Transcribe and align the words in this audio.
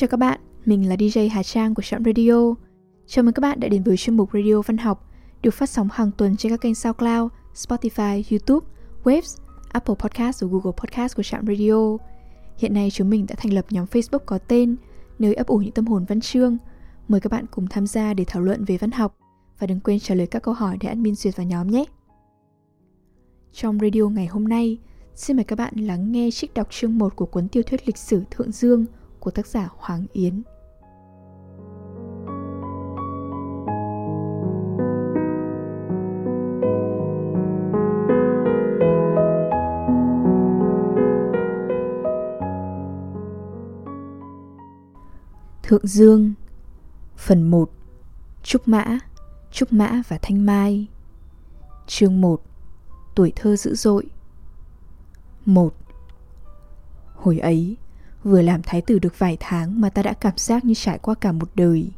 Chào 0.00 0.08
các 0.08 0.16
bạn, 0.16 0.40
mình 0.66 0.88
là 0.88 0.96
DJ 0.96 1.30
Hà 1.30 1.42
Trang 1.42 1.74
của 1.74 1.82
Trạm 1.82 2.04
Radio. 2.04 2.54
Chào 3.06 3.22
mừng 3.22 3.34
các 3.34 3.40
bạn 3.40 3.60
đã 3.60 3.68
đến 3.68 3.82
với 3.82 3.96
chuyên 3.96 4.16
mục 4.16 4.30
Radio 4.32 4.60
Văn 4.60 4.76
học 4.76 5.10
được 5.42 5.50
phát 5.50 5.70
sóng 5.70 5.88
hàng 5.92 6.10
tuần 6.16 6.36
trên 6.36 6.52
các 6.52 6.60
kênh 6.60 6.74
SoundCloud, 6.74 7.30
Spotify, 7.54 8.22
YouTube, 8.30 8.66
Waves, 9.04 9.38
Apple 9.72 9.94
Podcast 9.98 10.42
và 10.42 10.48
Google 10.50 10.72
Podcast 10.76 11.16
của 11.16 11.22
Trạm 11.22 11.46
Radio. 11.46 11.96
Hiện 12.58 12.74
nay 12.74 12.90
chúng 12.90 13.10
mình 13.10 13.26
đã 13.26 13.34
thành 13.38 13.52
lập 13.52 13.66
nhóm 13.70 13.84
Facebook 13.84 14.18
có 14.18 14.38
tên 14.38 14.76
nơi 15.18 15.34
ấp 15.34 15.46
ủ 15.46 15.58
những 15.58 15.72
tâm 15.72 15.86
hồn 15.86 16.04
văn 16.08 16.20
chương. 16.20 16.56
Mời 17.08 17.20
các 17.20 17.32
bạn 17.32 17.44
cùng 17.50 17.66
tham 17.66 17.86
gia 17.86 18.14
để 18.14 18.24
thảo 18.26 18.42
luận 18.42 18.64
về 18.64 18.76
văn 18.76 18.90
học 18.90 19.18
và 19.58 19.66
đừng 19.66 19.80
quên 19.80 20.00
trả 20.00 20.14
lời 20.14 20.26
các 20.26 20.42
câu 20.42 20.54
hỏi 20.54 20.76
để 20.80 20.88
admin 20.88 21.14
duyệt 21.14 21.36
vào 21.36 21.46
nhóm 21.46 21.66
nhé. 21.66 21.84
Trong 23.52 23.78
radio 23.78 24.02
ngày 24.02 24.26
hôm 24.26 24.48
nay, 24.48 24.78
xin 25.14 25.36
mời 25.36 25.44
các 25.44 25.58
bạn 25.58 25.74
lắng 25.76 26.12
nghe 26.12 26.30
trích 26.30 26.54
đọc 26.54 26.68
chương 26.70 26.98
1 26.98 27.16
của 27.16 27.26
cuốn 27.26 27.48
tiểu 27.48 27.62
thuyết 27.62 27.86
lịch 27.86 27.96
sử 27.96 28.22
Thượng 28.30 28.52
Dương– 28.52 28.84
của 29.20 29.30
tác 29.30 29.46
giả 29.46 29.68
Hoàng 29.76 30.06
Yến. 30.12 30.42
Thượng 45.62 45.86
Dương 45.86 46.32
Phần 47.16 47.42
1 47.42 47.70
Trúc 48.42 48.68
Mã, 48.68 48.98
Trúc 49.50 49.72
Mã 49.72 50.02
và 50.08 50.18
Thanh 50.22 50.46
Mai 50.46 50.88
Chương 51.86 52.20
1 52.20 52.42
Tuổi 53.14 53.32
thơ 53.36 53.56
dữ 53.56 53.74
dội 53.74 54.06
1 55.46 55.74
Hồi 57.14 57.38
ấy, 57.38 57.76
Vừa 58.24 58.42
làm 58.42 58.62
thái 58.62 58.80
tử 58.80 58.98
được 58.98 59.18
vài 59.18 59.36
tháng 59.40 59.80
mà 59.80 59.90
ta 59.90 60.02
đã 60.02 60.12
cảm 60.12 60.32
giác 60.36 60.64
như 60.64 60.74
trải 60.74 60.98
qua 60.98 61.14
cả 61.14 61.32
một 61.32 61.50
đời. 61.54 61.90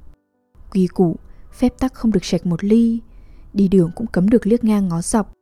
Quy 0.70 0.86
củ, 0.86 1.16
phép 1.52 1.78
tắc 1.78 1.94
không 1.94 2.12
được 2.12 2.24
sạch 2.24 2.46
một 2.46 2.64
ly, 2.64 3.00
đi 3.52 3.68
đường 3.68 3.90
cũng 3.94 4.06
cấm 4.06 4.28
được 4.28 4.46
liếc 4.46 4.64
ngang 4.64 4.88
ngó 4.88 5.02
dọc. 5.02 5.32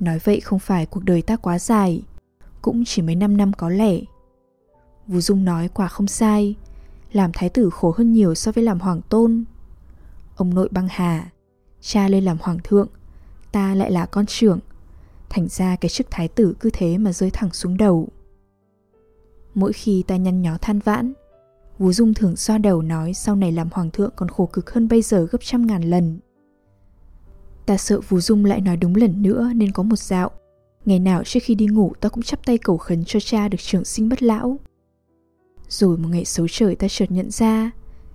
Nói 0.00 0.18
vậy 0.24 0.40
không 0.40 0.58
phải 0.58 0.86
cuộc 0.86 1.04
đời 1.04 1.22
ta 1.22 1.36
quá 1.36 1.58
dài, 1.58 2.02
cũng 2.62 2.84
chỉ 2.84 3.02
mấy 3.02 3.14
năm 3.14 3.36
năm 3.36 3.52
có 3.52 3.68
lẽ. 3.68 4.00
Vũ 5.06 5.20
Dung 5.20 5.44
nói 5.44 5.68
quả 5.68 5.88
không 5.88 6.06
sai, 6.06 6.54
làm 7.12 7.30
thái 7.32 7.48
tử 7.48 7.70
khổ 7.70 7.94
hơn 7.96 8.12
nhiều 8.12 8.34
so 8.34 8.52
với 8.52 8.64
làm 8.64 8.80
hoàng 8.80 9.00
tôn. 9.08 9.44
Ông 10.36 10.54
nội 10.54 10.68
băng 10.72 10.88
hà, 10.90 11.30
cha 11.80 12.08
lên 12.08 12.24
làm 12.24 12.36
hoàng 12.40 12.58
thượng, 12.64 12.88
ta 13.52 13.74
lại 13.74 13.90
là 13.90 14.06
con 14.06 14.26
trưởng. 14.26 14.58
Thành 15.28 15.48
ra 15.48 15.76
cái 15.76 15.88
chức 15.88 16.06
thái 16.10 16.28
tử 16.28 16.54
cứ 16.60 16.70
thế 16.72 16.98
mà 16.98 17.12
rơi 17.12 17.30
thẳng 17.30 17.52
xuống 17.52 17.76
đầu. 17.76 18.08
Mỗi 19.54 19.72
khi 19.72 20.04
ta 20.06 20.16
nhăn 20.16 20.42
nhó 20.42 20.58
than 20.58 20.78
vãn, 20.78 21.12
Vú 21.78 21.92
Dung 21.92 22.14
thường 22.14 22.36
xoa 22.36 22.58
đầu 22.58 22.82
nói 22.82 23.14
sau 23.14 23.36
này 23.36 23.52
làm 23.52 23.68
hoàng 23.72 23.90
thượng 23.90 24.12
còn 24.16 24.28
khổ 24.28 24.46
cực 24.46 24.70
hơn 24.70 24.88
bây 24.88 25.02
giờ 25.02 25.26
gấp 25.30 25.38
trăm 25.42 25.66
ngàn 25.66 25.82
lần. 25.82 26.18
Ta 27.66 27.76
sợ 27.76 28.00
Vú 28.00 28.20
Dung 28.20 28.44
lại 28.44 28.60
nói 28.60 28.76
đúng 28.76 28.94
lần 28.94 29.22
nữa 29.22 29.50
nên 29.54 29.72
có 29.72 29.82
một 29.82 29.98
dạo. 29.98 30.30
Ngày 30.84 30.98
nào 30.98 31.24
trước 31.24 31.40
khi 31.42 31.54
đi 31.54 31.66
ngủ 31.66 31.92
ta 32.00 32.08
cũng 32.08 32.22
chắp 32.22 32.46
tay 32.46 32.58
cầu 32.58 32.76
khấn 32.76 33.04
cho 33.04 33.20
cha 33.20 33.48
được 33.48 33.58
trường 33.60 33.84
sinh 33.84 34.08
bất 34.08 34.22
lão. 34.22 34.58
Rồi 35.68 35.98
một 35.98 36.08
ngày 36.08 36.24
xấu 36.24 36.48
trời 36.50 36.74
ta 36.76 36.88
chợt 36.88 37.10
nhận 37.10 37.30
ra, 37.30 37.70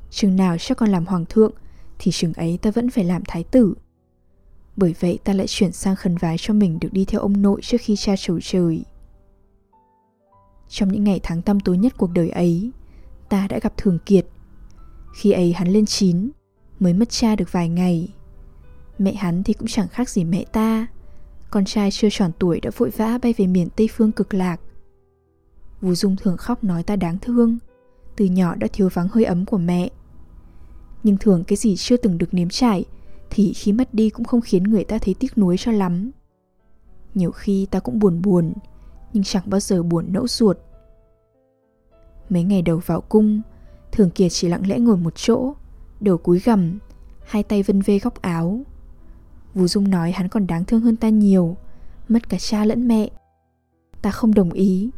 chừng 0.09 0.35
nào 0.35 0.57
chắc 0.57 0.77
còn 0.77 0.89
làm 0.89 1.05
hoàng 1.05 1.25
thượng 1.29 1.51
thì 1.99 2.11
chừng 2.11 2.33
ấy 2.33 2.59
ta 2.61 2.71
vẫn 2.71 2.89
phải 2.89 3.03
làm 3.03 3.23
thái 3.27 3.43
tử. 3.43 3.73
Bởi 4.75 4.95
vậy 4.99 5.19
ta 5.23 5.33
lại 5.33 5.47
chuyển 5.49 5.71
sang 5.71 5.95
khấn 5.95 6.17
vái 6.17 6.35
cho 6.39 6.53
mình 6.53 6.77
được 6.81 6.89
đi 6.91 7.05
theo 7.05 7.21
ông 7.21 7.41
nội 7.41 7.61
trước 7.63 7.77
khi 7.81 7.95
cha 7.95 8.15
trầu 8.17 8.39
trời. 8.41 8.83
Trong 10.69 10.91
những 10.91 11.03
ngày 11.03 11.19
tháng 11.23 11.41
tăm 11.41 11.59
tối 11.59 11.77
nhất 11.77 11.93
cuộc 11.97 12.11
đời 12.13 12.29
ấy, 12.29 12.71
ta 13.29 13.47
đã 13.47 13.59
gặp 13.59 13.73
Thường 13.77 13.99
Kiệt. 14.05 14.25
Khi 15.15 15.31
ấy 15.31 15.53
hắn 15.53 15.67
lên 15.67 15.85
chín, 15.85 16.29
mới 16.79 16.93
mất 16.93 17.09
cha 17.09 17.35
được 17.35 17.51
vài 17.51 17.69
ngày. 17.69 18.13
Mẹ 18.99 19.13
hắn 19.13 19.43
thì 19.43 19.53
cũng 19.53 19.67
chẳng 19.67 19.87
khác 19.87 20.09
gì 20.09 20.23
mẹ 20.23 20.45
ta. 20.51 20.87
Con 21.49 21.65
trai 21.65 21.91
chưa 21.91 22.07
tròn 22.11 22.31
tuổi 22.39 22.59
đã 22.59 22.71
vội 22.77 22.89
vã 22.89 23.17
bay 23.21 23.33
về 23.37 23.47
miền 23.47 23.69
Tây 23.75 23.89
Phương 23.91 24.11
cực 24.11 24.33
lạc. 24.33 24.61
Vú 25.81 25.95
Dung 25.95 26.15
thường 26.15 26.37
khóc 26.37 26.63
nói 26.63 26.83
ta 26.83 26.95
đáng 26.95 27.17
thương, 27.21 27.57
từ 28.15 28.25
nhỏ 28.25 28.55
đã 28.55 28.67
thiếu 28.73 28.89
vắng 28.93 29.07
hơi 29.11 29.25
ấm 29.25 29.45
của 29.45 29.57
mẹ. 29.57 29.89
Nhưng 31.03 31.17
thường 31.17 31.43
cái 31.43 31.57
gì 31.57 31.75
chưa 31.75 31.97
từng 31.97 32.17
được 32.17 32.33
nếm 32.33 32.49
trải 32.49 32.85
thì 33.29 33.53
khi 33.53 33.71
mất 33.71 33.93
đi 33.93 34.09
cũng 34.09 34.25
không 34.25 34.41
khiến 34.41 34.63
người 34.63 34.83
ta 34.83 34.97
thấy 34.97 35.13
tiếc 35.19 35.37
nuối 35.37 35.57
cho 35.57 35.71
lắm. 35.71 36.11
Nhiều 37.13 37.31
khi 37.31 37.67
ta 37.71 37.79
cũng 37.79 37.99
buồn 37.99 38.21
buồn, 38.21 38.53
nhưng 39.13 39.23
chẳng 39.23 39.43
bao 39.45 39.59
giờ 39.59 39.83
buồn 39.83 40.05
nẫu 40.09 40.27
ruột. 40.27 40.57
Mấy 42.29 42.43
ngày 42.43 42.61
đầu 42.61 42.81
vào 42.85 43.01
cung, 43.01 43.41
Thường 43.91 44.09
Kiệt 44.09 44.31
chỉ 44.31 44.47
lặng 44.47 44.67
lẽ 44.67 44.79
ngồi 44.79 44.97
một 44.97 45.13
chỗ, 45.15 45.53
đầu 45.99 46.17
cúi 46.17 46.39
gằm, 46.39 46.79
hai 47.25 47.43
tay 47.43 47.63
vân 47.63 47.81
vê 47.81 47.99
góc 47.99 48.21
áo. 48.21 48.59
Vũ 49.53 49.67
Dung 49.67 49.89
nói 49.89 50.11
hắn 50.11 50.29
còn 50.29 50.47
đáng 50.47 50.65
thương 50.65 50.81
hơn 50.81 50.95
ta 50.95 51.09
nhiều, 51.09 51.57
mất 52.07 52.29
cả 52.29 52.37
cha 52.39 52.65
lẫn 52.65 52.87
mẹ. 52.87 53.09
Ta 54.01 54.11
không 54.11 54.33
đồng 54.33 54.51
ý, 54.51 54.89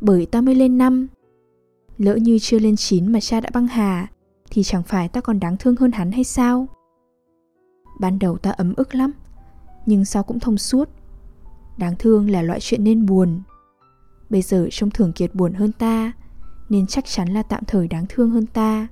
bởi 0.00 0.26
ta 0.26 0.40
mới 0.40 0.54
lên 0.54 0.78
năm. 0.78 1.06
Lỡ 1.98 2.16
như 2.16 2.38
chưa 2.38 2.58
lên 2.58 2.76
chín 2.76 3.12
mà 3.12 3.20
cha 3.20 3.40
đã 3.40 3.50
băng 3.54 3.66
hà, 3.66 4.06
thì 4.50 4.62
chẳng 4.62 4.82
phải 4.82 5.08
ta 5.08 5.20
còn 5.20 5.40
đáng 5.40 5.56
thương 5.56 5.76
hơn 5.76 5.92
hắn 5.92 6.12
hay 6.12 6.24
sao? 6.24 6.66
Ban 8.00 8.18
đầu 8.18 8.36
ta 8.38 8.50
ấm 8.50 8.74
ức 8.76 8.94
lắm, 8.94 9.12
nhưng 9.86 10.04
sau 10.04 10.22
cũng 10.22 10.40
thông 10.40 10.58
suốt. 10.58 10.88
Đáng 11.76 11.94
thương 11.98 12.30
là 12.30 12.42
loại 12.42 12.60
chuyện 12.60 12.84
nên 12.84 13.06
buồn. 13.06 13.40
Bây 14.30 14.42
giờ 14.42 14.68
trông 14.70 14.90
Thường 14.90 15.12
Kiệt 15.12 15.34
buồn 15.34 15.54
hơn 15.54 15.72
ta, 15.72 16.12
nên 16.68 16.86
chắc 16.86 17.04
chắn 17.04 17.28
là 17.28 17.42
tạm 17.42 17.64
thời 17.66 17.88
đáng 17.88 18.06
thương 18.08 18.30
hơn 18.30 18.46
ta. 18.46 18.88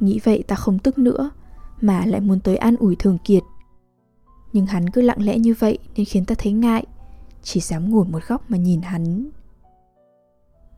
Nghĩ 0.00 0.20
vậy 0.24 0.44
ta 0.46 0.56
không 0.56 0.78
tức 0.78 0.98
nữa 0.98 1.30
mà 1.80 2.06
lại 2.06 2.20
muốn 2.20 2.40
tới 2.40 2.56
an 2.56 2.76
ủi 2.76 2.96
thường 2.96 3.18
kiệt. 3.24 3.42
Nhưng 4.52 4.66
hắn 4.66 4.90
cứ 4.90 5.02
lặng 5.02 5.22
lẽ 5.22 5.38
như 5.38 5.54
vậy 5.58 5.78
nên 5.96 6.06
khiến 6.06 6.24
ta 6.24 6.34
thấy 6.38 6.52
ngại 6.52 6.86
chỉ 7.42 7.60
dám 7.60 7.90
ngồi 7.90 8.04
một 8.04 8.22
góc 8.28 8.50
mà 8.50 8.58
nhìn 8.58 8.82
hắn. 8.82 9.30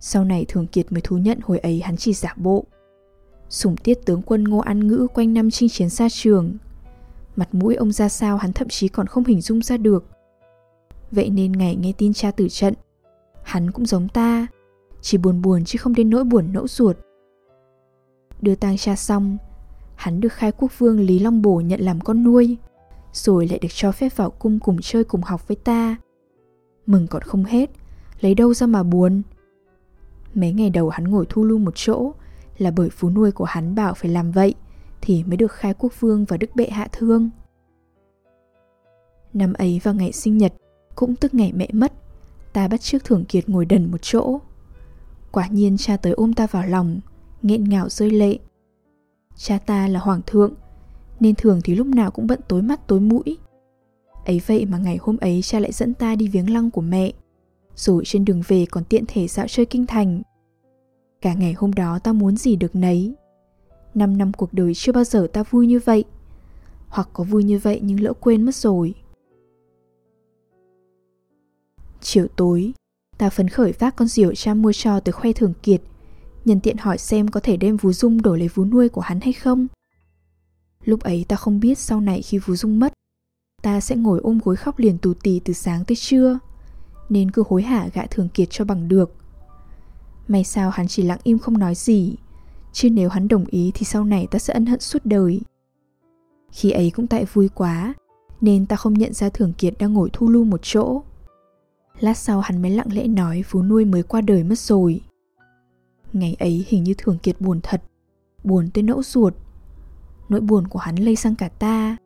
Sau 0.00 0.24
này 0.24 0.44
thường 0.48 0.66
kiệt 0.66 0.92
mới 0.92 1.00
thú 1.00 1.16
nhận 1.16 1.38
hồi 1.42 1.58
ấy 1.58 1.80
hắn 1.80 1.96
chỉ 1.96 2.12
giả 2.12 2.34
bộ. 2.36 2.64
Sủng 3.48 3.76
tiết 3.76 3.98
tướng 4.06 4.22
quân 4.22 4.44
ngô 4.44 4.58
an 4.58 4.88
ngữ 4.88 5.06
quanh 5.14 5.34
năm 5.34 5.50
chinh 5.50 5.68
chiến 5.68 5.90
xa 5.90 6.08
trường 6.12 6.56
mặt 7.36 7.54
mũi 7.54 7.74
ông 7.74 7.92
ra 7.92 8.08
sao 8.08 8.36
hắn 8.36 8.52
thậm 8.52 8.68
chí 8.68 8.88
còn 8.88 9.06
không 9.06 9.24
hình 9.24 9.40
dung 9.40 9.62
ra 9.62 9.76
được 9.76 10.04
vậy 11.10 11.30
nên 11.30 11.52
ngày 11.52 11.76
nghe 11.76 11.92
tin 11.98 12.12
cha 12.12 12.30
tử 12.30 12.48
trận 12.48 12.74
hắn 13.42 13.70
cũng 13.70 13.86
giống 13.86 14.08
ta 14.08 14.46
chỉ 15.02 15.18
buồn 15.18 15.42
buồn 15.42 15.64
chứ 15.64 15.78
không 15.78 15.94
đến 15.94 16.10
nỗi 16.10 16.24
buồn 16.24 16.52
nẫu 16.52 16.68
ruột. 16.68 16.96
Đưa 18.40 18.54
tang 18.54 18.76
cha 18.76 18.96
xong, 18.96 19.38
hắn 19.94 20.20
được 20.20 20.32
khai 20.32 20.52
quốc 20.52 20.78
vương 20.78 21.00
Lý 21.00 21.18
Long 21.18 21.42
Bổ 21.42 21.60
nhận 21.60 21.80
làm 21.80 22.00
con 22.00 22.24
nuôi, 22.24 22.56
rồi 23.12 23.48
lại 23.48 23.58
được 23.58 23.68
cho 23.70 23.92
phép 23.92 24.16
vào 24.16 24.30
cung 24.30 24.58
cùng 24.60 24.76
chơi 24.82 25.04
cùng 25.04 25.22
học 25.22 25.48
với 25.48 25.56
ta. 25.56 25.96
Mừng 26.86 27.06
còn 27.06 27.22
không 27.22 27.44
hết, 27.44 27.70
lấy 28.20 28.34
đâu 28.34 28.54
ra 28.54 28.66
mà 28.66 28.82
buồn. 28.82 29.22
Mấy 30.34 30.52
ngày 30.52 30.70
đầu 30.70 30.88
hắn 30.88 31.04
ngồi 31.04 31.26
thu 31.28 31.44
lưu 31.44 31.58
một 31.58 31.72
chỗ 31.74 32.12
là 32.58 32.70
bởi 32.70 32.90
phú 32.90 33.10
nuôi 33.10 33.32
của 33.32 33.44
hắn 33.44 33.74
bảo 33.74 33.94
phải 33.94 34.10
làm 34.10 34.32
vậy 34.32 34.54
thì 35.02 35.24
mới 35.24 35.36
được 35.36 35.52
khai 35.52 35.74
quốc 35.78 36.00
vương 36.00 36.24
và 36.24 36.36
đức 36.36 36.50
bệ 36.54 36.66
hạ 36.70 36.88
thương. 36.92 37.30
Năm 39.32 39.52
ấy 39.52 39.80
vào 39.82 39.94
ngày 39.94 40.12
sinh 40.12 40.38
nhật, 40.38 40.52
cũng 40.94 41.16
tức 41.16 41.34
ngày 41.34 41.52
mẹ 41.52 41.68
mất, 41.72 41.92
ta 42.52 42.68
bắt 42.68 42.80
trước 42.80 43.04
Thường 43.04 43.24
Kiệt 43.24 43.48
ngồi 43.48 43.64
đần 43.64 43.90
một 43.90 43.98
chỗ. 44.02 44.38
Quả 45.32 45.46
nhiên 45.46 45.76
cha 45.76 45.96
tới 45.96 46.12
ôm 46.12 46.34
ta 46.34 46.46
vào 46.46 46.66
lòng, 46.66 47.00
nghẹn 47.42 47.64
ngào 47.64 47.88
rơi 47.88 48.10
lệ. 48.10 48.38
Cha 49.36 49.58
ta 49.58 49.88
là 49.88 50.00
hoàng 50.00 50.20
thượng, 50.26 50.54
nên 51.20 51.34
thường 51.34 51.60
thì 51.64 51.74
lúc 51.74 51.86
nào 51.86 52.10
cũng 52.10 52.26
bận 52.26 52.40
tối 52.48 52.62
mắt 52.62 52.88
tối 52.88 53.00
mũi. 53.00 53.38
Ấy 54.26 54.40
vậy 54.46 54.66
mà 54.66 54.78
ngày 54.78 54.98
hôm 55.00 55.16
ấy 55.16 55.42
cha 55.42 55.58
lại 55.58 55.72
dẫn 55.72 55.94
ta 55.94 56.14
đi 56.14 56.28
viếng 56.28 56.52
lăng 56.52 56.70
của 56.70 56.80
mẹ, 56.80 57.12
rồi 57.74 58.02
trên 58.06 58.24
đường 58.24 58.42
về 58.48 58.66
còn 58.70 58.84
tiện 58.84 59.04
thể 59.08 59.28
dạo 59.28 59.46
chơi 59.48 59.66
kinh 59.66 59.86
thành. 59.86 60.22
Cả 61.20 61.34
ngày 61.34 61.52
hôm 61.52 61.72
đó 61.72 61.98
ta 61.98 62.12
muốn 62.12 62.36
gì 62.36 62.56
được 62.56 62.76
nấy. 62.76 63.14
Năm 63.94 64.18
năm 64.18 64.32
cuộc 64.32 64.52
đời 64.52 64.74
chưa 64.74 64.92
bao 64.92 65.04
giờ 65.04 65.26
ta 65.32 65.42
vui 65.42 65.66
như 65.66 65.80
vậy. 65.84 66.04
Hoặc 66.88 67.08
có 67.12 67.24
vui 67.24 67.44
như 67.44 67.58
vậy 67.58 67.80
nhưng 67.82 68.00
lỡ 68.00 68.12
quên 68.20 68.42
mất 68.42 68.54
rồi. 68.54 68.94
Chiều 72.00 72.26
tối, 72.36 72.72
Ta 73.22 73.30
phấn 73.30 73.48
khởi 73.48 73.72
vác 73.72 73.96
con 73.96 74.08
diều 74.08 74.34
cha 74.34 74.54
mua 74.54 74.72
cho 74.72 75.00
từ 75.00 75.12
khoe 75.12 75.32
thường 75.32 75.52
kiệt 75.62 75.82
Nhân 76.44 76.60
tiện 76.60 76.76
hỏi 76.76 76.98
xem 76.98 77.28
có 77.28 77.40
thể 77.40 77.56
đem 77.56 77.76
vú 77.76 77.92
dung 77.92 78.22
đổi 78.22 78.38
lấy 78.38 78.48
vú 78.48 78.64
nuôi 78.64 78.88
của 78.88 79.00
hắn 79.00 79.20
hay 79.20 79.32
không 79.32 79.66
Lúc 80.84 81.00
ấy 81.00 81.24
ta 81.28 81.36
không 81.36 81.60
biết 81.60 81.78
sau 81.78 82.00
này 82.00 82.22
khi 82.22 82.38
vú 82.38 82.56
dung 82.56 82.80
mất 82.80 82.92
Ta 83.62 83.80
sẽ 83.80 83.96
ngồi 83.96 84.20
ôm 84.22 84.38
gối 84.44 84.56
khóc 84.56 84.78
liền 84.78 84.98
tù 84.98 85.14
tì 85.14 85.40
từ 85.40 85.52
sáng 85.52 85.84
tới 85.84 85.96
trưa 85.96 86.38
Nên 87.08 87.30
cứ 87.30 87.44
hối 87.48 87.62
hả 87.62 87.88
gạ 87.94 88.06
thường 88.10 88.28
kiệt 88.28 88.48
cho 88.50 88.64
bằng 88.64 88.88
được 88.88 89.14
May 90.28 90.44
sao 90.44 90.70
hắn 90.70 90.88
chỉ 90.88 91.02
lặng 91.02 91.20
im 91.22 91.38
không 91.38 91.58
nói 91.58 91.74
gì 91.74 92.16
Chứ 92.72 92.90
nếu 92.90 93.08
hắn 93.08 93.28
đồng 93.28 93.44
ý 93.44 93.70
thì 93.74 93.84
sau 93.84 94.04
này 94.04 94.26
ta 94.30 94.38
sẽ 94.38 94.54
ân 94.54 94.66
hận 94.66 94.80
suốt 94.80 94.98
đời 95.04 95.40
Khi 96.52 96.70
ấy 96.70 96.90
cũng 96.90 97.06
tại 97.06 97.24
vui 97.32 97.48
quá 97.48 97.94
Nên 98.40 98.66
ta 98.66 98.76
không 98.76 98.94
nhận 98.94 99.12
ra 99.12 99.28
Thường 99.28 99.52
Kiệt 99.52 99.74
đang 99.78 99.92
ngồi 99.92 100.10
thu 100.12 100.28
lưu 100.28 100.44
một 100.44 100.60
chỗ 100.62 101.02
Lát 102.00 102.14
sau 102.14 102.40
hắn 102.40 102.62
mới 102.62 102.70
lặng 102.70 102.92
lẽ 102.92 103.06
nói 103.06 103.42
Phú 103.46 103.62
nuôi 103.62 103.84
mới 103.84 104.02
qua 104.02 104.20
đời 104.20 104.44
mất 104.44 104.58
rồi 104.58 105.00
Ngày 106.12 106.36
ấy 106.38 106.64
hình 106.68 106.84
như 106.84 106.94
Thường 106.98 107.18
Kiệt 107.18 107.40
buồn 107.40 107.60
thật, 107.62 107.82
buồn 108.44 108.70
tới 108.74 108.82
nỗi 108.82 109.02
ruột. 109.02 109.34
Nỗi 110.28 110.40
buồn 110.40 110.68
của 110.68 110.78
hắn 110.78 110.96
lây 110.96 111.16
sang 111.16 111.34
cả 111.34 111.48
ta. 111.48 111.96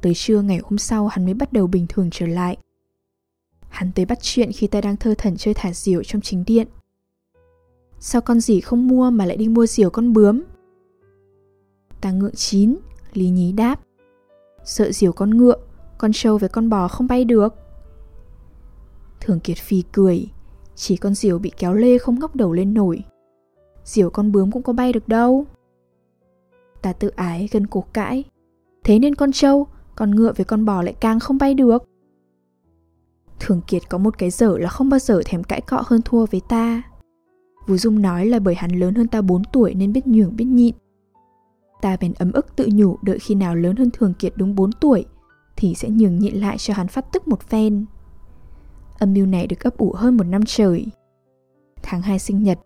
Tới 0.00 0.14
trưa 0.14 0.42
ngày 0.42 0.60
hôm 0.62 0.78
sau 0.78 1.08
hắn 1.08 1.24
mới 1.24 1.34
bắt 1.34 1.52
đầu 1.52 1.66
bình 1.66 1.86
thường 1.88 2.08
trở 2.12 2.26
lại. 2.26 2.56
Hắn 3.68 3.92
tới 3.92 4.04
bắt 4.04 4.18
chuyện 4.22 4.50
khi 4.52 4.66
ta 4.66 4.80
đang 4.80 4.96
thơ 4.96 5.14
thẩn 5.18 5.36
chơi 5.36 5.54
thả 5.54 5.72
diều 5.72 6.02
trong 6.02 6.20
chính 6.20 6.44
điện. 6.46 6.68
Sao 8.04 8.22
con 8.22 8.40
gì 8.40 8.60
không 8.60 8.88
mua 8.88 9.10
mà 9.10 9.26
lại 9.26 9.36
đi 9.36 9.48
mua 9.48 9.66
diều 9.66 9.90
con 9.90 10.12
bướm? 10.12 10.42
Ta 12.00 12.10
ngượng 12.10 12.34
chín, 12.34 12.76
Lý 13.12 13.28
Nhí 13.28 13.52
đáp. 13.52 13.80
Sợ 14.64 14.92
diều 14.92 15.12
con 15.12 15.30
ngựa, 15.30 15.56
con 15.98 16.10
trâu 16.14 16.38
với 16.38 16.48
con 16.48 16.68
bò 16.68 16.88
không 16.88 17.06
bay 17.06 17.24
được. 17.24 17.54
Thường 19.20 19.40
Kiệt 19.40 19.56
Phi 19.56 19.82
cười, 19.92 20.28
chỉ 20.74 20.96
con 20.96 21.14
diều 21.14 21.38
bị 21.38 21.52
kéo 21.56 21.74
lê 21.74 21.98
không 21.98 22.18
ngóc 22.18 22.36
đầu 22.36 22.52
lên 22.52 22.74
nổi. 22.74 23.04
Diều 23.84 24.10
con 24.10 24.32
bướm 24.32 24.50
cũng 24.50 24.62
có 24.62 24.72
bay 24.72 24.92
được 24.92 25.08
đâu. 25.08 25.46
Ta 26.82 26.92
tự 26.92 27.08
ái 27.08 27.48
gần 27.52 27.66
cổ 27.66 27.84
cãi. 27.92 28.24
Thế 28.84 28.98
nên 28.98 29.14
con 29.14 29.32
trâu, 29.32 29.66
con 29.96 30.10
ngựa 30.10 30.32
với 30.36 30.44
con 30.44 30.64
bò 30.64 30.82
lại 30.82 30.94
càng 31.00 31.20
không 31.20 31.38
bay 31.38 31.54
được. 31.54 31.84
Thường 33.40 33.60
Kiệt 33.66 33.82
có 33.88 33.98
một 33.98 34.18
cái 34.18 34.30
dở 34.30 34.56
là 34.58 34.68
không 34.68 34.88
bao 34.88 35.00
giờ 35.00 35.22
thèm 35.24 35.44
cãi 35.44 35.60
cọ 35.60 35.82
hơn 35.86 36.00
thua 36.04 36.26
với 36.26 36.40
ta. 36.48 36.82
Vũ 37.66 37.76
Dung 37.76 38.02
nói 38.02 38.26
là 38.26 38.38
bởi 38.38 38.54
hắn 38.54 38.70
lớn 38.70 38.94
hơn 38.94 39.08
ta 39.08 39.22
4 39.22 39.42
tuổi 39.52 39.74
nên 39.74 39.92
biết 39.92 40.06
nhường 40.06 40.36
biết 40.36 40.44
nhịn. 40.44 40.74
Ta 41.80 41.96
bèn 42.00 42.12
ấm 42.12 42.32
ức 42.32 42.56
tự 42.56 42.68
nhủ 42.72 42.98
đợi 43.02 43.18
khi 43.18 43.34
nào 43.34 43.54
lớn 43.54 43.76
hơn 43.76 43.90
Thường 43.92 44.14
Kiệt 44.14 44.32
đúng 44.36 44.54
4 44.54 44.72
tuổi 44.72 45.04
thì 45.56 45.74
sẽ 45.74 45.88
nhường 45.90 46.18
nhịn 46.18 46.34
lại 46.34 46.58
cho 46.58 46.74
hắn 46.74 46.88
phát 46.88 47.12
tức 47.12 47.28
một 47.28 47.42
phen. 47.42 47.84
Âm 48.98 49.12
mưu 49.12 49.26
này 49.26 49.46
được 49.46 49.60
ấp 49.60 49.78
ủ 49.78 49.92
hơn 49.92 50.16
một 50.16 50.24
năm 50.24 50.42
trời. 50.46 50.86
Tháng 51.82 52.02
2 52.02 52.18
sinh 52.18 52.42
nhật, 52.42 52.58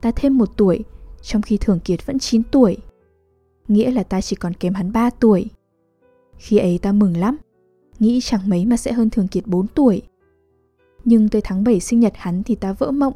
ta 0.00 0.10
thêm 0.16 0.38
một 0.38 0.56
tuổi, 0.56 0.84
trong 1.22 1.42
khi 1.42 1.56
Thường 1.56 1.80
Kiệt 1.80 2.06
vẫn 2.06 2.18
9 2.18 2.42
tuổi. 2.42 2.76
Nghĩa 3.68 3.90
là 3.90 4.02
ta 4.02 4.20
chỉ 4.20 4.36
còn 4.36 4.52
kém 4.54 4.74
hắn 4.74 4.92
3 4.92 5.10
tuổi. 5.10 5.50
Khi 6.36 6.58
ấy 6.58 6.78
ta 6.78 6.92
mừng 6.92 7.16
lắm, 7.16 7.36
nghĩ 7.98 8.20
chẳng 8.22 8.48
mấy 8.48 8.66
mà 8.66 8.76
sẽ 8.76 8.92
hơn 8.92 9.10
Thường 9.10 9.28
Kiệt 9.28 9.46
4 9.46 9.66
tuổi. 9.66 10.02
Nhưng 11.04 11.28
tới 11.28 11.42
tháng 11.44 11.64
7 11.64 11.80
sinh 11.80 12.00
nhật 12.00 12.12
hắn 12.16 12.42
thì 12.42 12.54
ta 12.54 12.72
vỡ 12.72 12.90
mộng. 12.90 13.14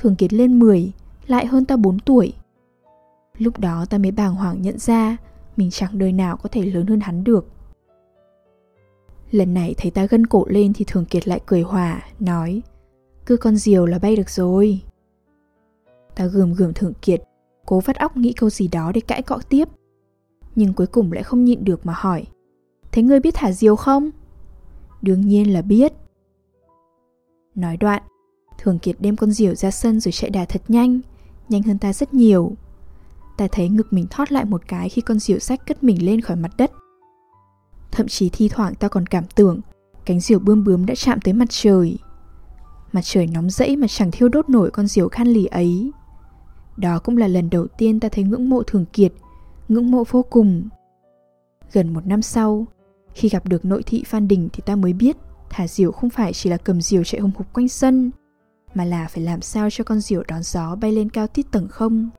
Thường 0.00 0.16
Kiệt 0.16 0.32
lên 0.32 0.58
10, 0.58 0.92
lại 1.26 1.46
hơn 1.46 1.64
ta 1.64 1.76
4 1.76 1.98
tuổi. 1.98 2.32
Lúc 3.38 3.58
đó 3.58 3.84
ta 3.90 3.98
mới 3.98 4.10
bàng 4.10 4.34
hoàng 4.34 4.62
nhận 4.62 4.78
ra 4.78 5.16
mình 5.56 5.70
chẳng 5.70 5.98
đời 5.98 6.12
nào 6.12 6.36
có 6.36 6.48
thể 6.48 6.64
lớn 6.64 6.86
hơn 6.86 7.00
hắn 7.00 7.24
được. 7.24 7.46
Lần 9.30 9.54
này 9.54 9.74
thấy 9.78 9.90
ta 9.90 10.06
gân 10.06 10.26
cổ 10.26 10.46
lên 10.48 10.72
thì 10.72 10.84
Thường 10.84 11.04
Kiệt 11.04 11.28
lại 11.28 11.40
cười 11.46 11.62
hòa, 11.62 12.02
nói 12.20 12.62
Cứ 13.26 13.36
con 13.36 13.56
diều 13.56 13.86
là 13.86 13.98
bay 13.98 14.16
được 14.16 14.30
rồi. 14.30 14.80
Ta 16.16 16.26
gườm 16.26 16.52
gườm 16.52 16.72
Thường 16.72 16.92
Kiệt, 17.02 17.22
cố 17.66 17.80
vắt 17.80 17.96
óc 17.96 18.16
nghĩ 18.16 18.32
câu 18.32 18.50
gì 18.50 18.68
đó 18.68 18.92
để 18.94 19.00
cãi 19.00 19.22
cọ 19.22 19.38
tiếp. 19.48 19.68
Nhưng 20.54 20.72
cuối 20.72 20.86
cùng 20.86 21.12
lại 21.12 21.22
không 21.22 21.44
nhịn 21.44 21.64
được 21.64 21.86
mà 21.86 21.92
hỏi 21.96 22.26
Thế 22.92 23.02
ngươi 23.02 23.20
biết 23.20 23.34
thả 23.34 23.52
diều 23.52 23.76
không? 23.76 24.10
Đương 25.02 25.20
nhiên 25.20 25.52
là 25.52 25.62
biết. 25.62 25.92
Nói 27.54 27.76
đoạn, 27.76 28.02
Thường 28.62 28.78
Kiệt 28.78 28.96
đem 29.00 29.16
con 29.16 29.30
diều 29.30 29.54
ra 29.54 29.70
sân 29.70 30.00
rồi 30.00 30.12
chạy 30.12 30.30
đà 30.30 30.44
thật 30.44 30.62
nhanh, 30.68 31.00
nhanh 31.48 31.62
hơn 31.62 31.78
ta 31.78 31.92
rất 31.92 32.14
nhiều. 32.14 32.52
Ta 33.36 33.48
thấy 33.52 33.68
ngực 33.68 33.92
mình 33.92 34.06
thoát 34.10 34.32
lại 34.32 34.44
một 34.44 34.62
cái 34.68 34.88
khi 34.88 35.02
con 35.02 35.18
diều 35.18 35.38
sách 35.38 35.66
cất 35.66 35.84
mình 35.84 36.06
lên 36.06 36.20
khỏi 36.20 36.36
mặt 36.36 36.50
đất. 36.56 36.72
Thậm 37.92 38.08
chí 38.08 38.28
thi 38.28 38.48
thoảng 38.48 38.74
ta 38.74 38.88
còn 38.88 39.06
cảm 39.06 39.24
tưởng 39.34 39.60
cánh 40.04 40.20
diều 40.20 40.38
bươm 40.38 40.64
bướm 40.64 40.86
đã 40.86 40.94
chạm 40.94 41.20
tới 41.20 41.34
mặt 41.34 41.48
trời. 41.48 41.98
Mặt 42.92 43.00
trời 43.04 43.26
nóng 43.26 43.50
rẫy 43.50 43.76
mà 43.76 43.86
chẳng 43.88 44.10
thiêu 44.10 44.28
đốt 44.28 44.48
nổi 44.48 44.70
con 44.70 44.86
diều 44.86 45.08
khan 45.08 45.28
lì 45.28 45.46
ấy. 45.46 45.90
Đó 46.76 46.98
cũng 46.98 47.16
là 47.16 47.28
lần 47.28 47.50
đầu 47.50 47.66
tiên 47.66 48.00
ta 48.00 48.08
thấy 48.08 48.24
ngưỡng 48.24 48.48
mộ 48.48 48.62
Thường 48.62 48.84
Kiệt, 48.92 49.12
ngưỡng 49.68 49.90
mộ 49.90 50.04
vô 50.10 50.22
cùng. 50.30 50.68
Gần 51.72 51.94
một 51.94 52.06
năm 52.06 52.22
sau, 52.22 52.66
khi 53.14 53.28
gặp 53.28 53.48
được 53.48 53.64
nội 53.64 53.82
thị 53.86 54.04
Phan 54.06 54.28
Đình 54.28 54.48
thì 54.52 54.62
ta 54.66 54.76
mới 54.76 54.92
biết 54.92 55.16
thả 55.50 55.66
diều 55.66 55.92
không 55.92 56.10
phải 56.10 56.32
chỉ 56.32 56.50
là 56.50 56.56
cầm 56.56 56.80
diều 56.80 57.04
chạy 57.04 57.20
hùng 57.20 57.30
hục 57.36 57.52
quanh 57.52 57.68
sân, 57.68 58.10
mà 58.74 58.84
là 58.84 59.08
phải 59.08 59.22
làm 59.22 59.40
sao 59.40 59.70
cho 59.70 59.84
con 59.84 60.00
diều 60.00 60.22
đón 60.28 60.42
gió 60.42 60.76
bay 60.76 60.92
lên 60.92 61.10
cao 61.10 61.26
tít 61.26 61.46
tầng 61.50 61.68
không. 61.68 62.10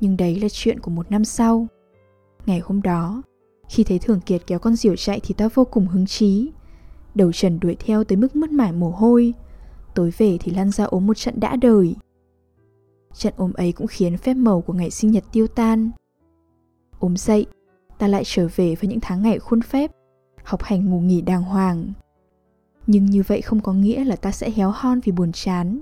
Nhưng 0.00 0.16
đấy 0.16 0.40
là 0.40 0.48
chuyện 0.52 0.80
của 0.80 0.90
một 0.90 1.10
năm 1.10 1.24
sau. 1.24 1.66
Ngày 2.46 2.60
hôm 2.64 2.82
đó, 2.82 3.22
khi 3.68 3.84
thấy 3.84 3.98
Thường 3.98 4.20
Kiệt 4.20 4.42
kéo 4.46 4.58
con 4.58 4.76
diều 4.76 4.96
chạy 4.96 5.20
thì 5.20 5.34
ta 5.34 5.48
vô 5.54 5.64
cùng 5.64 5.86
hứng 5.86 6.06
chí. 6.06 6.52
Đầu 7.14 7.32
trần 7.32 7.60
đuổi 7.60 7.76
theo 7.78 8.04
tới 8.04 8.16
mức 8.16 8.36
mất 8.36 8.50
mải 8.50 8.72
mồ 8.72 8.90
hôi. 8.90 9.34
Tối 9.94 10.12
về 10.18 10.36
thì 10.40 10.52
lăn 10.52 10.70
ra 10.70 10.84
ốm 10.84 11.06
một 11.06 11.16
trận 11.16 11.40
đã 11.40 11.56
đời. 11.56 11.96
Trận 13.14 13.34
ốm 13.36 13.52
ấy 13.52 13.72
cũng 13.72 13.86
khiến 13.86 14.16
phép 14.16 14.34
màu 14.34 14.60
của 14.60 14.72
ngày 14.72 14.90
sinh 14.90 15.10
nhật 15.10 15.24
tiêu 15.32 15.46
tan. 15.46 15.90
Ốm 16.98 17.16
dậy, 17.16 17.46
ta 17.98 18.08
lại 18.08 18.22
trở 18.26 18.48
về 18.56 18.74
với 18.74 18.90
những 18.90 19.00
tháng 19.02 19.22
ngày 19.22 19.38
khuôn 19.38 19.60
phép, 19.60 19.90
học 20.44 20.62
hành 20.62 20.90
ngủ 20.90 21.00
nghỉ 21.00 21.20
đàng 21.20 21.42
hoàng. 21.42 21.92
Nhưng 22.86 23.06
như 23.06 23.22
vậy 23.26 23.42
không 23.42 23.60
có 23.60 23.72
nghĩa 23.72 24.04
là 24.04 24.16
ta 24.16 24.30
sẽ 24.30 24.50
héo 24.50 24.70
hon 24.70 25.00
vì 25.00 25.12
buồn 25.12 25.32
chán. 25.32 25.80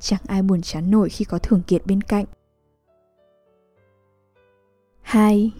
Chẳng 0.00 0.20
ai 0.26 0.42
buồn 0.42 0.62
chán 0.62 0.90
nổi 0.90 1.08
khi 1.08 1.24
có 1.24 1.38
Thường 1.38 1.62
Kiệt 1.66 1.86
bên 1.86 2.00
cạnh. 2.00 2.24
2. 5.02 5.52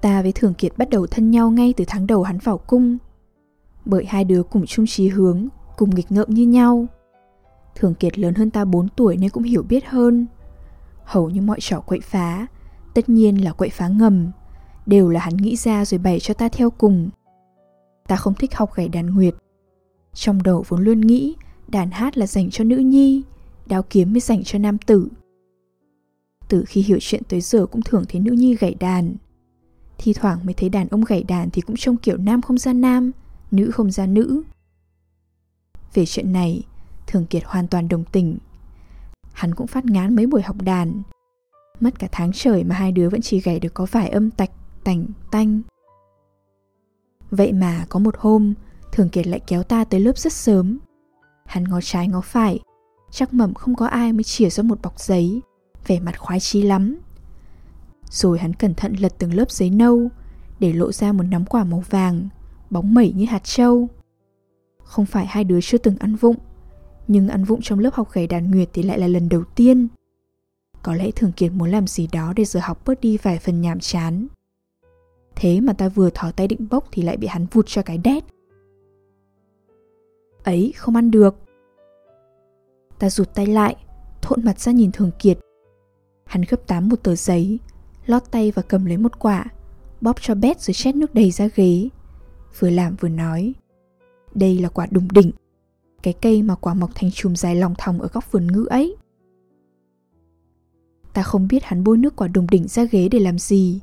Ta 0.00 0.22
với 0.22 0.32
Thường 0.32 0.54
Kiệt 0.54 0.72
bắt 0.76 0.90
đầu 0.90 1.06
thân 1.06 1.30
nhau 1.30 1.50
ngay 1.50 1.74
từ 1.76 1.84
tháng 1.88 2.06
đầu 2.06 2.22
hắn 2.22 2.38
vào 2.38 2.58
cung. 2.58 2.98
Bởi 3.84 4.04
hai 4.04 4.24
đứa 4.24 4.42
cùng 4.42 4.66
chung 4.66 4.86
trí 4.86 5.08
hướng, 5.08 5.48
cùng 5.76 5.94
nghịch 5.94 6.12
ngợm 6.12 6.30
như 6.30 6.46
nhau. 6.46 6.86
Thường 7.74 7.94
Kiệt 7.94 8.18
lớn 8.18 8.34
hơn 8.34 8.50
ta 8.50 8.64
4 8.64 8.88
tuổi 8.96 9.16
nên 9.16 9.30
cũng 9.30 9.42
hiểu 9.42 9.62
biết 9.62 9.86
hơn. 9.86 10.26
Hầu 11.04 11.30
như 11.30 11.40
mọi 11.40 11.60
trò 11.60 11.80
quậy 11.80 12.00
phá, 12.00 12.46
tất 12.94 13.08
nhiên 13.08 13.44
là 13.44 13.52
quậy 13.52 13.70
phá 13.70 13.88
ngầm, 13.88 14.30
đều 14.86 15.08
là 15.08 15.20
hắn 15.20 15.36
nghĩ 15.36 15.56
ra 15.56 15.84
rồi 15.84 15.98
bày 15.98 16.20
cho 16.20 16.34
ta 16.34 16.48
theo 16.48 16.70
cùng. 16.70 17.10
Ta 18.06 18.16
không 18.16 18.34
thích 18.34 18.54
học 18.54 18.74
gảy 18.74 18.88
đàn 18.88 19.14
nguyệt. 19.14 19.34
Trong 20.14 20.42
đầu 20.42 20.64
vốn 20.68 20.80
luôn 20.80 21.00
nghĩ 21.00 21.36
đàn 21.68 21.90
hát 21.90 22.18
là 22.18 22.26
dành 22.26 22.50
cho 22.50 22.64
nữ 22.64 22.76
nhi, 22.76 23.22
đao 23.66 23.82
kiếm 23.82 24.12
mới 24.12 24.20
dành 24.20 24.44
cho 24.44 24.58
nam 24.58 24.78
tử. 24.78 25.08
Từ 26.48 26.64
khi 26.66 26.82
hiểu 26.82 26.98
chuyện 27.00 27.22
tới 27.28 27.40
giờ 27.40 27.66
cũng 27.66 27.82
thường 27.82 28.04
thấy 28.08 28.20
nữ 28.20 28.32
nhi 28.32 28.56
gảy 28.56 28.74
đàn. 28.74 29.14
Thi 29.98 30.12
thoảng 30.12 30.38
mới 30.44 30.54
thấy 30.54 30.68
đàn 30.68 30.88
ông 30.88 31.04
gảy 31.04 31.22
đàn 31.22 31.50
thì 31.50 31.62
cũng 31.62 31.76
trông 31.76 31.96
kiểu 31.96 32.16
nam 32.16 32.42
không 32.42 32.58
ra 32.58 32.72
nam, 32.72 33.10
nữ 33.50 33.70
không 33.70 33.90
ra 33.90 34.06
nữ. 34.06 34.42
Về 35.94 36.06
chuyện 36.06 36.32
này, 36.32 36.62
Thường 37.06 37.26
Kiệt 37.26 37.42
hoàn 37.44 37.68
toàn 37.68 37.88
đồng 37.88 38.04
tình. 38.04 38.38
Hắn 39.32 39.54
cũng 39.54 39.66
phát 39.66 39.84
ngán 39.84 40.16
mấy 40.16 40.26
buổi 40.26 40.42
học 40.42 40.56
đàn. 40.62 41.02
Mất 41.80 41.98
cả 41.98 42.08
tháng 42.12 42.32
trời 42.34 42.64
mà 42.64 42.74
hai 42.74 42.92
đứa 42.92 43.08
vẫn 43.08 43.20
chỉ 43.20 43.40
gảy 43.40 43.60
được 43.60 43.74
có 43.74 43.86
vài 43.90 44.08
âm 44.08 44.30
tạch, 44.30 44.50
tành, 44.84 45.06
tanh. 45.30 45.60
Vậy 47.30 47.52
mà 47.52 47.84
có 47.88 47.98
một 47.98 48.14
hôm, 48.18 48.54
Thường 48.92 49.08
Kiệt 49.08 49.26
lại 49.26 49.40
kéo 49.46 49.62
ta 49.62 49.84
tới 49.84 50.00
lớp 50.00 50.18
rất 50.18 50.32
sớm. 50.32 50.78
Hắn 51.46 51.64
ngó 51.64 51.80
trái 51.82 52.08
ngó 52.08 52.20
phải, 52.20 52.60
chắc 53.10 53.34
mẩm 53.34 53.54
không 53.54 53.74
có 53.74 53.86
ai 53.86 54.12
mới 54.12 54.22
chìa 54.22 54.50
ra 54.50 54.62
một 54.62 54.82
bọc 54.82 55.00
giấy, 55.00 55.40
vẻ 55.86 56.00
mặt 56.00 56.18
khoái 56.18 56.40
chí 56.40 56.62
lắm. 56.62 56.98
Rồi 58.10 58.38
hắn 58.38 58.54
cẩn 58.54 58.74
thận 58.74 58.94
lật 58.94 59.14
từng 59.18 59.34
lớp 59.34 59.50
giấy 59.50 59.70
nâu 59.70 60.08
để 60.60 60.72
lộ 60.72 60.92
ra 60.92 61.12
một 61.12 61.22
nắm 61.22 61.44
quả 61.44 61.64
màu 61.64 61.84
vàng, 61.90 62.28
bóng 62.70 62.94
mẩy 62.94 63.12
như 63.12 63.24
hạt 63.24 63.44
trâu. 63.44 63.88
Không 64.84 65.06
phải 65.06 65.26
hai 65.26 65.44
đứa 65.44 65.60
chưa 65.60 65.78
từng 65.78 65.96
ăn 65.98 66.16
vụng, 66.16 66.36
nhưng 67.08 67.28
ăn 67.28 67.44
vụng 67.44 67.60
trong 67.62 67.78
lớp 67.78 67.94
học 67.94 68.08
gầy 68.12 68.26
đàn 68.26 68.50
nguyệt 68.50 68.68
thì 68.72 68.82
lại 68.82 68.98
là 68.98 69.06
lần 69.06 69.28
đầu 69.28 69.44
tiên. 69.54 69.88
Có 70.82 70.94
lẽ 70.94 71.10
Thường 71.10 71.32
Kiệt 71.32 71.52
muốn 71.52 71.70
làm 71.70 71.86
gì 71.86 72.08
đó 72.12 72.32
để 72.36 72.44
giờ 72.44 72.60
học 72.62 72.82
bớt 72.84 73.00
đi 73.00 73.16
vài 73.16 73.38
phần 73.38 73.60
nhàm 73.60 73.80
chán. 73.80 74.26
Thế 75.36 75.60
mà 75.60 75.72
ta 75.72 75.88
vừa 75.88 76.10
thỏ 76.10 76.30
tay 76.30 76.48
định 76.48 76.66
bốc 76.70 76.84
thì 76.92 77.02
lại 77.02 77.16
bị 77.16 77.26
hắn 77.26 77.46
vụt 77.52 77.64
cho 77.68 77.82
cái 77.82 77.98
đét. 77.98 78.24
Ấy, 80.44 80.72
không 80.76 80.96
ăn 80.96 81.10
được. 81.10 81.34
Ta 82.98 83.10
rụt 83.10 83.34
tay 83.34 83.46
lại, 83.46 83.76
thộn 84.22 84.44
mặt 84.44 84.60
ra 84.60 84.72
nhìn 84.72 84.92
Thường 84.92 85.10
Kiệt. 85.18 85.38
Hắn 86.24 86.42
gấp 86.48 86.66
tám 86.66 86.88
một 86.88 87.02
tờ 87.02 87.14
giấy, 87.14 87.58
lót 88.06 88.22
tay 88.30 88.50
và 88.50 88.62
cầm 88.62 88.84
lấy 88.84 88.96
một 88.96 89.18
quả, 89.18 89.44
bóp 90.00 90.16
cho 90.20 90.34
bét 90.34 90.60
rồi 90.60 90.74
chét 90.74 90.96
nước 90.96 91.14
đầy 91.14 91.30
ra 91.30 91.48
ghế. 91.54 91.88
Vừa 92.58 92.70
làm 92.70 92.96
vừa 93.00 93.08
nói. 93.08 93.54
Đây 94.34 94.58
là 94.58 94.68
quả 94.68 94.86
đùng 94.90 95.08
đỉnh, 95.12 95.30
cái 96.02 96.14
cây 96.22 96.42
mà 96.42 96.54
quả 96.54 96.74
mọc 96.74 96.90
thành 96.94 97.10
chùm 97.10 97.34
dài 97.34 97.56
lòng 97.56 97.74
thòng 97.78 98.00
ở 98.00 98.08
góc 98.12 98.32
vườn 98.32 98.46
ngữ 98.46 98.66
ấy. 98.70 98.96
Ta 101.14 101.22
không 101.22 101.48
biết 101.48 101.64
hắn 101.64 101.84
bôi 101.84 101.98
nước 101.98 102.16
quả 102.16 102.28
đùng 102.28 102.46
đỉnh 102.50 102.68
ra 102.68 102.84
ghế 102.84 103.08
để 103.08 103.18
làm 103.18 103.38
gì. 103.38 103.80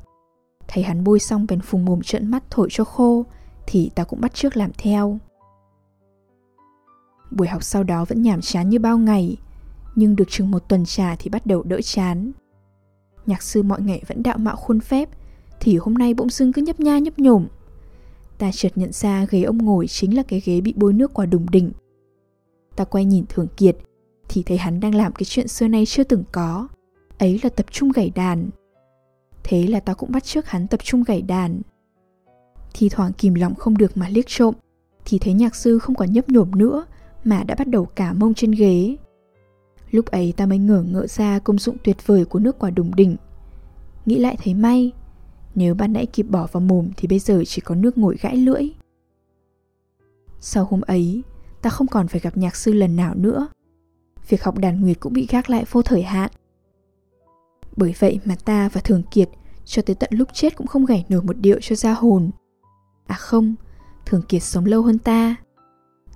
Thấy 0.68 0.84
hắn 0.84 1.04
bôi 1.04 1.18
xong 1.18 1.46
bèn 1.48 1.60
phùng 1.60 1.84
mồm 1.84 2.02
trợn 2.02 2.30
mắt 2.30 2.44
thổi 2.50 2.68
cho 2.70 2.84
khô, 2.84 3.24
thì 3.66 3.90
ta 3.94 4.04
cũng 4.04 4.20
bắt 4.20 4.34
trước 4.34 4.56
làm 4.56 4.70
theo. 4.78 5.18
Buổi 7.30 7.48
học 7.48 7.62
sau 7.62 7.84
đó 7.84 8.04
vẫn 8.04 8.22
nhàm 8.22 8.40
chán 8.40 8.68
như 8.68 8.78
bao 8.78 8.98
ngày, 8.98 9.36
nhưng 9.94 10.16
được 10.16 10.28
chừng 10.28 10.50
một 10.50 10.68
tuần 10.68 10.84
trà 10.84 11.16
thì 11.16 11.30
bắt 11.30 11.46
đầu 11.46 11.62
đỡ 11.62 11.80
chán. 11.80 12.32
Nhạc 13.26 13.42
sư 13.42 13.62
mọi 13.62 13.82
ngày 13.82 14.02
vẫn 14.06 14.22
đạo 14.22 14.38
mạo 14.38 14.56
khuôn 14.56 14.80
phép, 14.80 15.08
thì 15.60 15.76
hôm 15.76 15.94
nay 15.94 16.14
bỗng 16.14 16.30
dưng 16.30 16.52
cứ 16.52 16.62
nhấp 16.62 16.80
nha 16.80 16.98
nhấp 16.98 17.18
nhổm. 17.18 17.46
Ta 18.38 18.50
chợt 18.52 18.72
nhận 18.74 18.92
ra 18.92 19.26
ghế 19.30 19.42
ông 19.42 19.58
ngồi 19.58 19.86
chính 19.86 20.16
là 20.16 20.22
cái 20.22 20.40
ghế 20.44 20.60
bị 20.60 20.74
bôi 20.76 20.92
nước 20.92 21.14
quả 21.14 21.26
đùng 21.26 21.50
đỉnh. 21.50 21.72
Ta 22.76 22.84
quay 22.84 23.04
nhìn 23.04 23.24
Thường 23.28 23.48
Kiệt, 23.56 23.76
thì 24.28 24.42
thấy 24.42 24.56
hắn 24.56 24.80
đang 24.80 24.94
làm 24.94 25.12
cái 25.12 25.24
chuyện 25.24 25.48
xưa 25.48 25.68
nay 25.68 25.86
chưa 25.86 26.04
từng 26.04 26.24
có. 26.32 26.68
Ấy 27.18 27.40
là 27.42 27.48
tập 27.48 27.66
trung 27.70 27.92
gảy 27.92 28.10
đàn. 28.10 28.50
Thế 29.44 29.66
là 29.66 29.80
tao 29.80 29.94
cũng 29.94 30.12
bắt 30.12 30.24
trước 30.24 30.46
hắn 30.46 30.66
tập 30.66 30.80
trung 30.84 31.04
gảy 31.04 31.22
đàn. 31.22 31.60
Thì 32.74 32.88
thoảng 32.88 33.12
kìm 33.12 33.34
lòng 33.34 33.54
không 33.54 33.78
được 33.78 33.96
mà 33.96 34.08
liếc 34.08 34.24
trộm, 34.26 34.54
thì 35.04 35.18
thấy 35.18 35.32
nhạc 35.34 35.54
sư 35.54 35.78
không 35.78 35.94
còn 35.94 36.12
nhấp 36.12 36.28
nhổm 36.28 36.50
nữa 36.50 36.86
mà 37.24 37.44
đã 37.44 37.54
bắt 37.58 37.68
đầu 37.68 37.84
cả 37.84 38.12
mông 38.12 38.34
trên 38.34 38.50
ghế. 38.50 38.96
Lúc 39.90 40.06
ấy 40.06 40.34
ta 40.36 40.46
mới 40.46 40.58
ngỡ 40.58 40.82
ngỡ 40.82 41.06
ra 41.06 41.38
công 41.38 41.58
dụng 41.58 41.76
tuyệt 41.84 42.06
vời 42.06 42.24
của 42.24 42.38
nước 42.38 42.58
quả 42.58 42.70
đùng 42.70 42.94
đỉnh. 42.94 43.16
Nghĩ 44.06 44.18
lại 44.18 44.36
thấy 44.44 44.54
may, 44.54 44.92
nếu 45.54 45.74
ban 45.74 45.92
nãy 45.92 46.06
kịp 46.06 46.22
bỏ 46.22 46.46
vào 46.52 46.60
mồm 46.60 46.88
thì 46.96 47.08
bây 47.08 47.18
giờ 47.18 47.42
chỉ 47.46 47.60
có 47.60 47.74
nước 47.74 47.98
ngồi 47.98 48.16
gãi 48.20 48.36
lưỡi. 48.36 48.70
Sau 50.40 50.64
hôm 50.64 50.80
ấy, 50.80 51.22
ta 51.62 51.70
không 51.70 51.86
còn 51.86 52.08
phải 52.08 52.20
gặp 52.20 52.36
nhạc 52.36 52.56
sư 52.56 52.72
lần 52.72 52.96
nào 52.96 53.14
nữa. 53.14 53.48
Việc 54.28 54.44
học 54.44 54.58
đàn 54.58 54.80
nguyệt 54.80 55.00
cũng 55.00 55.12
bị 55.12 55.26
gác 55.30 55.50
lại 55.50 55.64
vô 55.70 55.82
thời 55.82 56.02
hạn. 56.02 56.30
Bởi 57.76 57.94
vậy 57.98 58.20
mà 58.24 58.34
ta 58.44 58.68
và 58.72 58.80
Thường 58.80 59.02
Kiệt 59.10 59.28
cho 59.64 59.82
tới 59.82 59.96
tận 59.96 60.10
lúc 60.12 60.28
chết 60.32 60.56
cũng 60.56 60.66
không 60.66 60.84
gảy 60.84 61.04
nổi 61.08 61.22
một 61.22 61.36
điệu 61.40 61.58
cho 61.60 61.76
ra 61.76 61.92
hồn. 61.92 62.30
À 63.06 63.16
không, 63.16 63.54
Thường 64.06 64.22
Kiệt 64.22 64.42
sống 64.42 64.64
lâu 64.64 64.82
hơn 64.82 64.98
ta. 64.98 65.36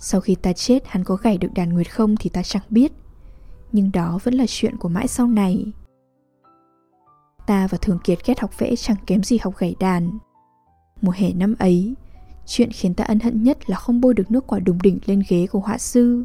Sau 0.00 0.20
khi 0.20 0.34
ta 0.34 0.52
chết 0.52 0.86
hắn 0.86 1.04
có 1.04 1.16
gảy 1.16 1.38
được 1.38 1.48
đàn 1.54 1.72
nguyệt 1.72 1.92
không 1.92 2.16
thì 2.16 2.30
ta 2.30 2.42
chẳng 2.42 2.62
biết. 2.70 2.92
Nhưng 3.72 3.92
đó 3.92 4.18
vẫn 4.24 4.34
là 4.34 4.44
chuyện 4.48 4.76
của 4.76 4.88
mãi 4.88 5.08
sau 5.08 5.26
này. 5.26 5.72
Ta 7.46 7.66
và 7.66 7.78
Thường 7.78 7.98
Kiệt 8.04 8.18
ghét 8.26 8.40
học 8.40 8.58
vẽ 8.58 8.76
chẳng 8.76 8.96
kém 9.06 9.22
gì 9.22 9.38
học 9.42 9.54
gảy 9.58 9.74
đàn. 9.80 10.18
Mùa 11.02 11.12
hè 11.12 11.32
năm 11.32 11.54
ấy, 11.58 11.94
chuyện 12.46 12.70
khiến 12.72 12.94
ta 12.94 13.04
ân 13.04 13.20
hận 13.20 13.42
nhất 13.42 13.70
là 13.70 13.76
không 13.76 14.00
bôi 14.00 14.14
được 14.14 14.30
nước 14.30 14.46
quả 14.46 14.58
đùng 14.58 14.82
đỉnh 14.82 14.98
lên 15.06 15.22
ghế 15.28 15.46
của 15.46 15.60
họa 15.60 15.78
sư. 15.78 16.24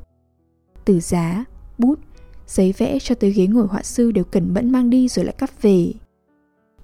Từ 0.85 0.99
giá, 0.99 1.45
bút, 1.77 1.99
giấy 2.47 2.73
vẽ 2.77 2.99
cho 2.99 3.15
tới 3.15 3.31
ghế 3.31 3.47
ngồi 3.47 3.67
họa 3.67 3.83
sư 3.83 4.11
đều 4.11 4.23
cẩn 4.23 4.53
mẫn 4.53 4.71
mang 4.71 4.89
đi 4.89 5.07
rồi 5.07 5.25
lại 5.25 5.35
cắp 5.37 5.61
về. 5.61 5.93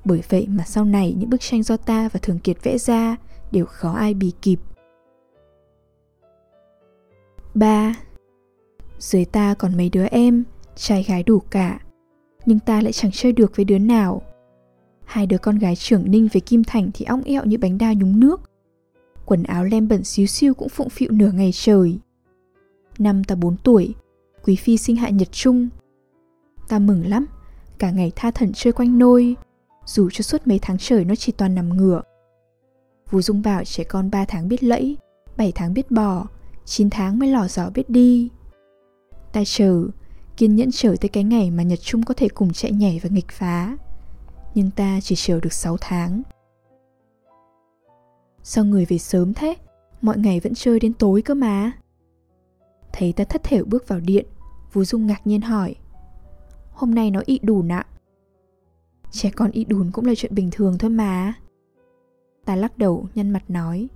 Bởi 0.06 0.22
vậy 0.30 0.48
mà 0.50 0.64
sau 0.64 0.86
này 0.86 1.16
những 1.18 1.30
bức 1.30 1.42
tranh 1.42 1.64
do 1.64 1.78
ta 1.78 2.10
và 2.10 2.20
Thường 2.24 2.40
Kiệt 2.40 2.64
vẽ 2.64 2.78
ra 2.78 3.16
đều 3.52 3.66
khó 3.66 3.94
ai 3.94 4.14
bì 4.14 4.32
kịp. 4.42 4.60
3. 7.54 7.96
Dưới 9.00 9.26
ta 9.26 9.54
còn 9.54 9.78
mấy 9.78 9.90
đứa 9.90 10.06
em, 10.06 10.44
trai 10.76 11.04
gái 11.04 11.24
đủ 11.24 11.40
cả, 11.40 11.80
nhưng 12.46 12.60
ta 12.60 12.82
lại 12.82 12.92
chẳng 12.92 13.12
chơi 13.14 13.32
được 13.32 13.56
với 13.56 13.66
đứa 13.66 13.78
nào. 13.78 14.22
Hai 15.06 15.26
đứa 15.26 15.38
con 15.38 15.60
gái 15.60 15.76
trưởng 15.76 16.12
ninh 16.12 16.28
với 16.34 16.42
Kim 16.42 16.64
Thành 16.64 16.92
thì 16.94 17.06
ong 17.06 17.24
ẹo 17.24 17.46
như 17.46 17.58
bánh 17.58 17.78
đa 17.78 17.94
nhúng 17.94 18.20
nước. 18.20 18.42
Quần 19.26 19.44
áo 19.44 19.64
lem 19.64 19.88
bẩn 19.88 20.04
xíu 20.04 20.26
xiu 20.26 20.54
cũng 20.54 20.70
phụng 20.70 20.90
phịu 20.90 21.12
nửa 21.12 21.32
ngày 21.32 21.52
trời. 21.54 22.00
Năm 22.98 23.24
ta 23.24 23.36
4 23.36 23.58
tuổi, 23.64 23.94
Quý 24.50 24.56
Phi 24.56 24.78
sinh 24.78 24.96
hạ 24.96 25.10
Nhật 25.10 25.32
Trung. 25.32 25.70
Ta 26.70 26.80
mừng 26.80 27.08
lắm, 27.08 27.26
cả 27.78 27.92
ngày 27.92 28.12
tha 28.16 28.32
thần 28.32 28.52
chơi 28.54 28.74
quanh 28.74 29.00
nôi, 29.00 29.36
dù 29.86 30.10
cho 30.10 30.22
suốt 30.22 30.48
mấy 30.48 30.60
tháng 30.62 30.78
trời 30.78 31.06
nó 31.06 31.16
chỉ 31.16 31.32
toàn 31.32 31.56
nằm 31.56 31.78
ngửa. 31.78 32.02
Vú 33.10 33.22
Dung 33.22 33.42
bảo 33.42 33.64
trẻ 33.66 33.84
con 33.84 34.12
3 34.12 34.26
tháng 34.26 34.48
biết 34.48 34.64
lẫy, 34.64 34.98
7 35.38 35.52
tháng 35.56 35.74
biết 35.74 35.92
bò, 35.92 36.26
9 36.66 36.90
tháng 36.90 37.20
mới 37.20 37.30
lò 37.30 37.48
dò 37.48 37.70
biết 37.70 37.90
đi. 37.90 38.30
Ta 39.34 39.44
chờ, 39.46 39.84
kiên 40.38 40.56
nhẫn 40.56 40.70
chờ 40.72 40.96
tới 41.02 41.10
cái 41.10 41.24
ngày 41.24 41.52
mà 41.52 41.64
Nhật 41.64 41.80
Trung 41.82 42.04
có 42.04 42.14
thể 42.14 42.30
cùng 42.30 42.54
chạy 42.54 42.72
nhảy 42.72 43.00
và 43.04 43.10
nghịch 43.10 43.32
phá. 43.32 43.78
Nhưng 44.56 44.72
ta 44.72 45.00
chỉ 45.04 45.16
chờ 45.16 45.40
được 45.40 45.54
6 45.54 45.78
tháng. 45.82 46.22
Sao 48.44 48.66
người 48.66 48.86
về 48.86 48.98
sớm 48.98 49.34
thế? 49.34 49.56
Mọi 50.02 50.18
ngày 50.18 50.40
vẫn 50.40 50.54
chơi 50.56 50.80
đến 50.80 50.94
tối 50.94 51.22
cơ 51.22 51.34
mà. 51.34 51.72
Thấy 52.94 53.14
ta 53.14 53.24
thất 53.24 53.44
thểu 53.44 53.66
bước 53.66 53.88
vào 53.88 54.00
điện, 54.00 54.26
Vũ 54.74 54.84
Dung 54.84 55.08
ngạc 55.08 55.28
nhiên 55.28 55.42
hỏi. 55.42 55.76
Hôm 56.72 56.96
nay 56.96 57.12
nó 57.12 57.22
ị 57.26 57.40
đùn 57.44 57.72
ạ. 57.72 57.86
Trẻ 59.12 59.32
con 59.36 59.52
ị 59.52 59.66
đùn 59.66 59.92
cũng 59.92 60.06
là 60.06 60.14
chuyện 60.18 60.36
bình 60.36 60.50
thường 60.52 60.78
thôi 60.78 60.90
mà. 60.90 61.34
Ta 62.46 62.56
lắc 62.56 62.78
đầu 62.78 63.08
nhăn 63.16 63.30
mặt 63.30 63.50
nói. 63.50 63.88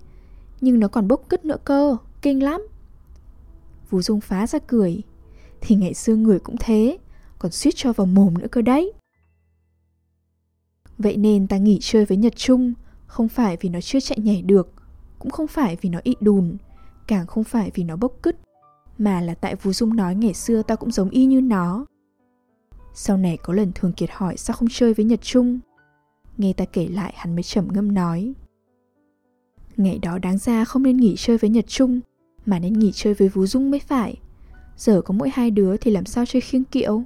Nhưng 0.61 0.79
nó 0.79 0.87
còn 0.87 1.07
bốc 1.07 1.21
cứt 1.29 1.45
nữa 1.45 1.57
cơ, 1.65 1.97
kinh 2.21 2.43
lắm. 2.43 2.67
Vũ 3.89 4.01
Dung 4.01 4.21
phá 4.21 4.47
ra 4.47 4.59
cười. 4.67 5.01
Thì 5.61 5.75
ngày 5.75 5.93
xưa 5.93 6.15
người 6.15 6.39
cũng 6.39 6.55
thế, 6.59 6.97
còn 7.39 7.51
suýt 7.51 7.71
cho 7.75 7.93
vào 7.93 8.07
mồm 8.07 8.37
nữa 8.37 8.47
cơ 8.51 8.61
đấy. 8.61 8.93
Vậy 10.97 11.17
nên 11.17 11.47
ta 11.47 11.57
nghỉ 11.57 11.79
chơi 11.81 12.05
với 12.05 12.17
Nhật 12.17 12.35
Trung, 12.35 12.73
không 13.05 13.27
phải 13.27 13.57
vì 13.61 13.69
nó 13.69 13.81
chưa 13.81 13.99
chạy 13.99 14.19
nhảy 14.19 14.41
được, 14.41 14.73
cũng 15.19 15.31
không 15.31 15.47
phải 15.47 15.77
vì 15.81 15.89
nó 15.89 15.99
ị 16.03 16.15
đùn, 16.19 16.57
càng 17.07 17.27
không 17.27 17.43
phải 17.43 17.71
vì 17.73 17.83
nó 17.83 17.95
bốc 17.95 18.13
cứt, 18.23 18.35
mà 19.03 19.21
là 19.21 19.33
tại 19.33 19.55
Vú 19.55 19.73
Dung 19.73 19.95
nói 19.95 20.15
ngày 20.15 20.33
xưa 20.33 20.61
ta 20.61 20.75
cũng 20.75 20.91
giống 20.91 21.09
y 21.09 21.25
như 21.25 21.41
nó. 21.41 21.85
Sau 22.93 23.17
này 23.17 23.37
có 23.37 23.53
lần 23.53 23.71
Thường 23.75 23.93
Kiệt 23.93 24.09
hỏi 24.11 24.37
sao 24.37 24.55
không 24.55 24.67
chơi 24.71 24.93
với 24.93 25.05
Nhật 25.05 25.21
Trung. 25.21 25.59
Nghe 26.37 26.53
ta 26.53 26.65
kể 26.65 26.87
lại 26.87 27.13
hắn 27.17 27.35
mới 27.35 27.43
trầm 27.43 27.67
ngâm 27.71 27.93
nói. 27.93 28.33
Ngày 29.77 29.99
đó 29.99 30.17
đáng 30.17 30.37
ra 30.37 30.65
không 30.65 30.83
nên 30.83 30.97
nghỉ 30.97 31.15
chơi 31.17 31.37
với 31.37 31.49
Nhật 31.49 31.65
Trung, 31.67 31.99
mà 32.45 32.59
nên 32.59 32.73
nghỉ 32.73 32.91
chơi 32.93 33.13
với 33.13 33.29
Vú 33.29 33.45
Dung 33.45 33.71
mới 33.71 33.79
phải. 33.79 34.15
Giờ 34.77 35.01
có 35.01 35.13
mỗi 35.13 35.29
hai 35.33 35.51
đứa 35.51 35.77
thì 35.77 35.91
làm 35.91 36.05
sao 36.05 36.25
chơi 36.25 36.41
khiêng 36.41 36.63
kiệu? 36.63 37.03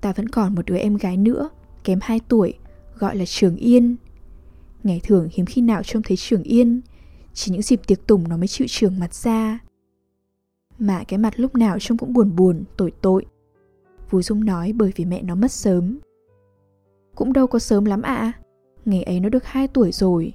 Ta 0.00 0.12
vẫn 0.12 0.28
còn 0.28 0.54
một 0.54 0.66
đứa 0.66 0.76
em 0.76 0.96
gái 0.96 1.16
nữa, 1.16 1.48
kém 1.84 1.98
2 2.02 2.20
tuổi, 2.28 2.54
gọi 2.98 3.16
là 3.16 3.24
Trường 3.24 3.56
Yên. 3.56 3.96
Ngày 4.82 5.00
thường 5.04 5.28
hiếm 5.32 5.46
khi 5.46 5.62
nào 5.62 5.82
trông 5.82 6.02
thấy 6.02 6.16
Trường 6.16 6.42
Yên, 6.42 6.80
chỉ 7.34 7.52
những 7.52 7.62
dịp 7.62 7.80
tiệc 7.86 8.06
tùng 8.06 8.28
nó 8.28 8.36
mới 8.36 8.48
chịu 8.48 8.66
trường 8.70 8.98
mặt 8.98 9.14
ra. 9.14 9.58
Mà 10.78 11.04
cái 11.08 11.18
mặt 11.18 11.34
lúc 11.36 11.54
nào 11.54 11.78
trông 11.80 11.98
cũng 11.98 12.12
buồn 12.12 12.36
buồn, 12.36 12.64
tội 12.76 12.92
tội. 13.00 13.26
Vú 14.10 14.22
Dung 14.22 14.44
nói 14.44 14.72
bởi 14.72 14.92
vì 14.96 15.04
mẹ 15.04 15.22
nó 15.22 15.34
mất 15.34 15.52
sớm. 15.52 15.98
Cũng 17.14 17.32
đâu 17.32 17.46
có 17.46 17.58
sớm 17.58 17.84
lắm 17.84 18.02
ạ. 18.02 18.14
À. 18.14 18.32
Ngày 18.84 19.02
ấy 19.02 19.20
nó 19.20 19.28
được 19.28 19.44
2 19.44 19.68
tuổi 19.68 19.92
rồi. 19.92 20.32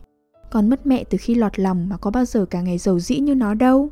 Còn 0.51 0.69
mất 0.69 0.85
mẹ 0.85 1.03
từ 1.03 1.17
khi 1.21 1.35
lọt 1.35 1.59
lòng 1.59 1.89
mà 1.89 1.97
có 1.97 2.11
bao 2.11 2.25
giờ 2.25 2.45
cả 2.45 2.61
ngày 2.61 2.77
giàu 2.77 2.99
dĩ 2.99 3.19
như 3.19 3.35
nó 3.35 3.53
đâu. 3.53 3.89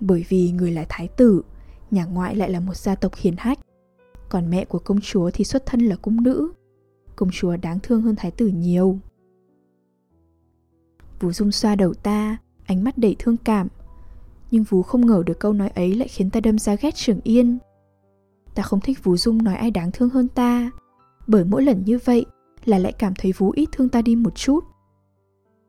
Bởi 0.00 0.24
vì 0.28 0.50
người 0.50 0.72
là 0.72 0.86
thái 0.88 1.08
tử, 1.08 1.42
nhà 1.90 2.04
ngoại 2.04 2.36
lại 2.36 2.50
là 2.50 2.60
một 2.60 2.76
gia 2.76 2.94
tộc 2.94 3.12
hiền 3.14 3.34
hách. 3.38 3.58
Còn 4.28 4.50
mẹ 4.50 4.64
của 4.64 4.78
công 4.78 5.00
chúa 5.00 5.30
thì 5.30 5.44
xuất 5.44 5.66
thân 5.66 5.80
là 5.80 5.96
cung 5.96 6.22
nữ. 6.22 6.52
Công 7.16 7.30
chúa 7.32 7.56
đáng 7.56 7.78
thương 7.82 8.02
hơn 8.02 8.16
thái 8.16 8.30
tử 8.30 8.46
nhiều. 8.46 8.98
Vũ 11.20 11.32
Dung 11.32 11.52
xoa 11.52 11.76
đầu 11.76 11.94
ta, 11.94 12.36
ánh 12.64 12.84
mắt 12.84 12.98
đầy 12.98 13.16
thương 13.18 13.36
cảm. 13.36 13.68
Nhưng 14.56 14.64
Vú 14.64 14.82
không 14.82 15.06
ngờ 15.06 15.22
được 15.26 15.38
câu 15.40 15.52
nói 15.52 15.68
ấy 15.68 15.94
lại 15.94 16.08
khiến 16.08 16.30
ta 16.30 16.40
đâm 16.40 16.58
ra 16.58 16.74
ghét 16.74 16.94
Trường 16.94 17.20
Yên. 17.24 17.58
Ta 18.54 18.62
không 18.62 18.80
thích 18.80 19.04
Vú 19.04 19.16
Dung 19.16 19.42
nói 19.42 19.54
ai 19.54 19.70
đáng 19.70 19.90
thương 19.92 20.10
hơn 20.10 20.28
ta, 20.28 20.70
bởi 21.26 21.44
mỗi 21.44 21.62
lần 21.62 21.84
như 21.84 21.98
vậy 22.04 22.26
là 22.64 22.78
lại 22.78 22.92
cảm 22.92 23.14
thấy 23.18 23.32
Vú 23.32 23.50
ít 23.50 23.68
thương 23.72 23.88
ta 23.88 24.02
đi 24.02 24.16
một 24.16 24.34
chút. 24.34 24.64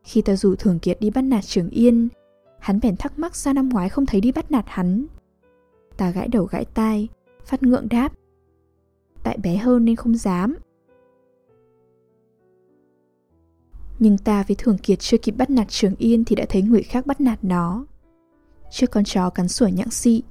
Khi 0.04 0.22
ta 0.22 0.36
rủ 0.36 0.54
Thường 0.54 0.78
Kiệt 0.78 1.00
đi 1.00 1.10
bắt 1.10 1.22
nạt 1.22 1.44
Trường 1.44 1.70
Yên, 1.70 2.08
hắn 2.58 2.80
bèn 2.80 2.96
thắc 2.96 3.18
mắc 3.18 3.36
sao 3.36 3.54
năm 3.54 3.68
ngoái 3.68 3.88
không 3.88 4.06
thấy 4.06 4.20
đi 4.20 4.32
bắt 4.32 4.50
nạt 4.50 4.64
hắn. 4.68 5.06
Ta 5.96 6.10
gãi 6.10 6.28
đầu 6.28 6.44
gãi 6.44 6.64
tai, 6.64 7.08
phát 7.44 7.62
ngượng 7.62 7.88
đáp. 7.88 8.12
Tại 9.22 9.38
bé 9.42 9.56
hơn 9.56 9.84
nên 9.84 9.96
không 9.96 10.16
dám. 10.16 10.56
Nhưng 13.98 14.18
ta 14.18 14.44
với 14.48 14.56
Thường 14.58 14.78
Kiệt 14.78 14.98
chưa 14.98 15.18
kịp 15.18 15.32
bắt 15.32 15.50
nạt 15.50 15.68
Trường 15.68 15.94
Yên 15.98 16.24
thì 16.24 16.36
đã 16.36 16.44
thấy 16.48 16.62
người 16.62 16.82
khác 16.82 17.06
bắt 17.06 17.20
nạt 17.20 17.44
nó. 17.44 17.86
Trước 18.70 18.90
con 18.90 19.04
chó 19.04 19.30
cắn 19.30 19.48
sủa 19.48 19.66
nhặng 19.66 19.90
xị, 19.90 20.22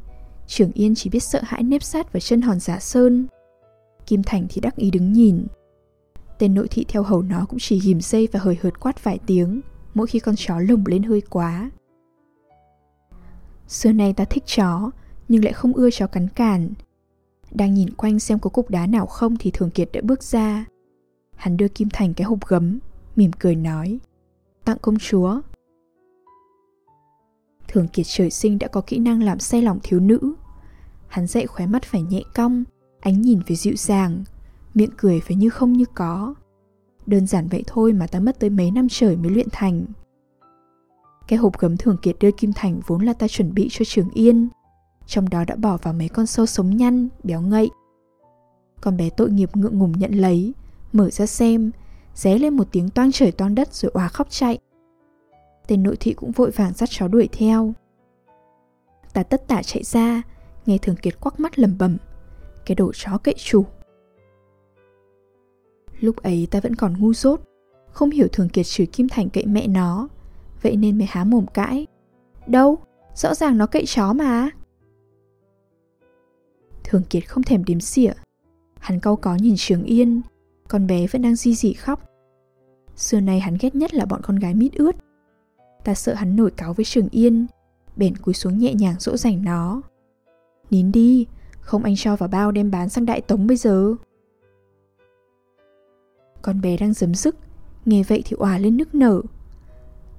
Trường 0.47 0.71
Yên 0.71 0.95
chỉ 0.95 1.09
biết 1.09 1.23
sợ 1.23 1.41
hãi 1.43 1.63
nếp 1.63 1.83
sát 1.83 2.13
vào 2.13 2.19
chân 2.19 2.41
hòn 2.41 2.59
giả 2.59 2.79
sơn. 2.79 3.27
Kim 4.05 4.23
Thành 4.23 4.47
thì 4.49 4.61
đắc 4.61 4.75
ý 4.75 4.91
đứng 4.91 5.13
nhìn. 5.13 5.47
Tên 6.39 6.53
nội 6.53 6.67
thị 6.71 6.85
theo 6.87 7.03
hầu 7.03 7.21
nó 7.21 7.45
cũng 7.49 7.59
chỉ 7.59 7.79
ghim 7.79 8.01
dây 8.01 8.27
và 8.31 8.39
hời 8.39 8.57
hợt 8.61 8.79
quát 8.79 9.03
vài 9.03 9.19
tiếng 9.25 9.61
mỗi 9.93 10.07
khi 10.07 10.19
con 10.19 10.35
chó 10.37 10.59
lồng 10.59 10.83
lên 10.85 11.03
hơi 11.03 11.21
quá. 11.29 11.71
Xưa 13.67 13.91
nay 13.91 14.13
ta 14.13 14.25
thích 14.25 14.43
chó, 14.45 14.91
nhưng 15.27 15.43
lại 15.43 15.53
không 15.53 15.73
ưa 15.73 15.89
chó 15.91 16.07
cắn 16.07 16.27
cản. 16.27 16.73
Đang 17.51 17.73
nhìn 17.73 17.93
quanh 17.93 18.19
xem 18.19 18.39
có 18.39 18.49
cục 18.49 18.69
đá 18.69 18.87
nào 18.87 19.05
không 19.05 19.35
thì 19.39 19.51
Thường 19.51 19.69
Kiệt 19.69 19.89
đã 19.93 20.01
bước 20.03 20.23
ra. 20.23 20.65
Hắn 21.35 21.57
đưa 21.57 21.67
Kim 21.67 21.89
Thành 21.93 22.13
cái 22.13 22.25
hộp 22.25 22.39
gấm, 22.47 22.79
mỉm 23.15 23.31
cười 23.39 23.55
nói. 23.55 23.99
Tặng 24.65 24.77
công 24.81 24.97
chúa. 24.99 25.41
Thường 27.77 27.87
Kiệt 27.87 28.05
trời 28.09 28.29
sinh 28.29 28.59
đã 28.59 28.67
có 28.67 28.81
kỹ 28.81 28.99
năng 28.99 29.23
làm 29.23 29.39
say 29.39 29.61
lòng 29.61 29.79
thiếu 29.83 29.99
nữ. 29.99 30.33
Hắn 31.07 31.27
dậy 31.27 31.47
khóe 31.47 31.67
mắt 31.67 31.83
phải 31.83 32.01
nhẹ 32.01 32.21
cong, 32.35 32.63
ánh 32.99 33.21
nhìn 33.21 33.39
phải 33.47 33.55
dịu 33.55 33.73
dàng, 33.77 34.23
miệng 34.73 34.89
cười 34.97 35.19
phải 35.19 35.35
như 35.35 35.49
không 35.49 35.73
như 35.73 35.85
có. 35.95 36.33
Đơn 37.05 37.27
giản 37.27 37.47
vậy 37.47 37.63
thôi 37.67 37.93
mà 37.93 38.07
ta 38.07 38.19
mất 38.19 38.39
tới 38.39 38.49
mấy 38.49 38.71
năm 38.71 38.87
trời 38.89 39.15
mới 39.15 39.31
luyện 39.31 39.47
thành. 39.51 39.85
Cái 41.27 41.39
hộp 41.39 41.59
gấm 41.59 41.77
Thường 41.77 41.97
Kiệt 42.01 42.15
đưa 42.19 42.31
Kim 42.31 42.53
Thành 42.53 42.79
vốn 42.87 43.01
là 43.05 43.13
ta 43.13 43.27
chuẩn 43.27 43.53
bị 43.53 43.67
cho 43.71 43.85
Trường 43.85 44.09
Yên. 44.09 44.47
Trong 45.07 45.29
đó 45.29 45.43
đã 45.47 45.55
bỏ 45.55 45.77
vào 45.77 45.93
mấy 45.93 46.09
con 46.09 46.25
sâu 46.25 46.45
sống 46.45 46.77
nhăn, 46.77 47.07
béo 47.23 47.41
ngậy. 47.41 47.69
Con 48.81 48.97
bé 48.97 49.09
tội 49.09 49.29
nghiệp 49.29 49.55
ngượng 49.55 49.79
ngùng 49.79 49.91
nhận 49.91 50.11
lấy, 50.11 50.53
mở 50.93 51.09
ra 51.09 51.25
xem, 51.25 51.71
ré 52.15 52.37
lên 52.37 52.53
một 52.53 52.67
tiếng 52.71 52.89
toang 52.89 53.11
trời 53.11 53.31
toang 53.31 53.55
đất 53.55 53.73
rồi 53.73 53.91
òa 53.93 54.07
khóc 54.07 54.27
chạy. 54.29 54.59
Tên 55.67 55.83
nội 55.83 55.97
thị 55.99 56.13
cũng 56.13 56.31
vội 56.31 56.51
vàng 56.51 56.73
dắt 56.73 56.89
chó 56.91 57.07
đuổi 57.07 57.29
theo. 57.31 57.73
Ta 59.13 59.23
tất 59.23 59.47
tả 59.47 59.63
chạy 59.63 59.83
ra, 59.83 60.21
Nghe 60.65 60.77
Thường 60.77 60.95
Kiệt 60.95 61.19
quắc 61.19 61.39
mắt 61.39 61.59
lầm 61.59 61.77
bẩm, 61.77 61.97
Cái 62.65 62.75
đồ 62.75 62.91
chó 62.95 63.17
cậy 63.17 63.35
chủ. 63.37 63.65
Lúc 65.99 66.15
ấy 66.15 66.47
ta 66.51 66.59
vẫn 66.59 66.75
còn 66.75 66.93
ngu 66.99 67.13
dốt 67.13 67.41
Không 67.91 68.09
hiểu 68.09 68.27
Thường 68.31 68.49
Kiệt 68.49 68.65
chửi 68.65 68.85
Kim 68.87 69.07
Thành 69.09 69.29
cậy 69.29 69.45
mẹ 69.45 69.67
nó 69.67 70.07
Vậy 70.61 70.75
nên 70.75 70.97
mới 70.97 71.07
há 71.09 71.23
mồm 71.23 71.45
cãi 71.53 71.87
Đâu, 72.47 72.77
rõ 73.15 73.35
ràng 73.35 73.57
nó 73.57 73.67
cậy 73.67 73.85
chó 73.85 74.13
mà. 74.13 74.49
Thường 76.83 77.03
Kiệt 77.09 77.29
không 77.29 77.43
thèm 77.43 77.63
đếm 77.65 77.79
xỉa 77.79 78.13
Hắn 78.79 78.99
cau 78.99 79.15
có 79.15 79.35
nhìn 79.35 79.55
Trường 79.57 79.83
Yên 79.83 80.21
Con 80.67 80.87
bé 80.87 81.07
vẫn 81.07 81.21
đang 81.21 81.35
di 81.35 81.55
dị 81.55 81.73
khóc. 81.73 82.09
Xưa 82.95 83.19
nay 83.19 83.39
hắn 83.39 83.57
ghét 83.59 83.75
nhất 83.75 83.93
là 83.93 84.05
bọn 84.05 84.21
con 84.23 84.35
gái 84.35 84.53
mít 84.53 84.73
ướt 84.73 84.95
Ta 85.87 85.93
sợ 85.93 86.13
hắn 86.13 86.35
nổi 86.35 86.51
cáo 86.51 86.73
với 86.73 86.85
Trường 86.85 87.09
Yên, 87.09 87.47
Bèn 87.95 88.17
cúi 88.17 88.33
xuống 88.33 88.57
nhẹ 88.57 88.73
nhàng 88.73 88.95
dỗ 88.99 89.17
dành 89.17 89.43
nó. 89.43 89.81
Nín 90.69 90.91
đi, 90.91 91.25
Không 91.59 91.83
anh 91.83 91.95
cho 91.97 92.15
vào 92.15 92.29
bao 92.29 92.51
đem 92.51 92.71
bán 92.71 92.89
sang 92.89 93.05
Đại 93.05 93.21
Tống 93.21 93.47
bây 93.47 93.57
giờ. 93.57 93.93
Con 96.41 96.61
bé 96.61 96.77
đang 96.77 96.93
giấm 96.93 97.15
sức, 97.15 97.35
Nghe 97.85 98.03
vậy 98.03 98.21
thì 98.25 98.35
òa 98.39 98.57
lên 98.57 98.77
nức 98.77 98.95
nở. 98.95 99.21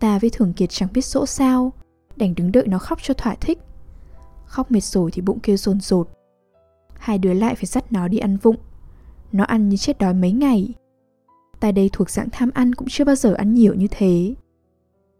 Ta 0.01 0.19
với 0.19 0.31
Thường 0.31 0.53
Kiệt 0.53 0.71
chẳng 0.71 0.89
biết 0.93 1.05
dỗ 1.05 1.27
sao, 1.27 1.73
Đành 2.17 2.35
đứng 2.35 2.53
đợi 2.53 2.67
nó 2.67 2.79
khóc 2.79 2.99
cho 3.03 3.15
thỏa 3.15 3.35
thích. 3.35 3.59
Khóc 4.47 4.71
mệt 4.71 4.85
rồi 4.85 5.11
thì 5.11 5.23
bụng 5.23 5.41
kêu 5.41 5.57
rồn 5.57 5.81
rột. 5.81 6.09
Hai 6.99 7.19
đứa 7.19 7.33
lại 7.33 7.55
phải 7.55 7.67
dắt 7.67 7.93
nó 7.93 8.09
đi 8.09 8.19
ăn 8.19 8.37
vụng. 8.37 8.57
Nó 9.33 9.45
ăn 9.45 9.69
như 9.69 9.77
chết 9.77 9.99
đói 9.99 10.15
mấy 10.15 10.33
ngày. 10.33 10.75
Ta 11.61 11.73
đây 11.73 11.91
thuộc 11.93 12.11
dạng 12.11 12.31
tham 12.33 12.51
ăn 12.55 12.75
cũng 12.75 12.89
chưa 12.91 13.05
bao 13.05 13.15
giờ 13.15 13.35
ăn 13.35 13.55
nhiều 13.55 13.75
như 13.75 13.87
thế. 13.91 14.35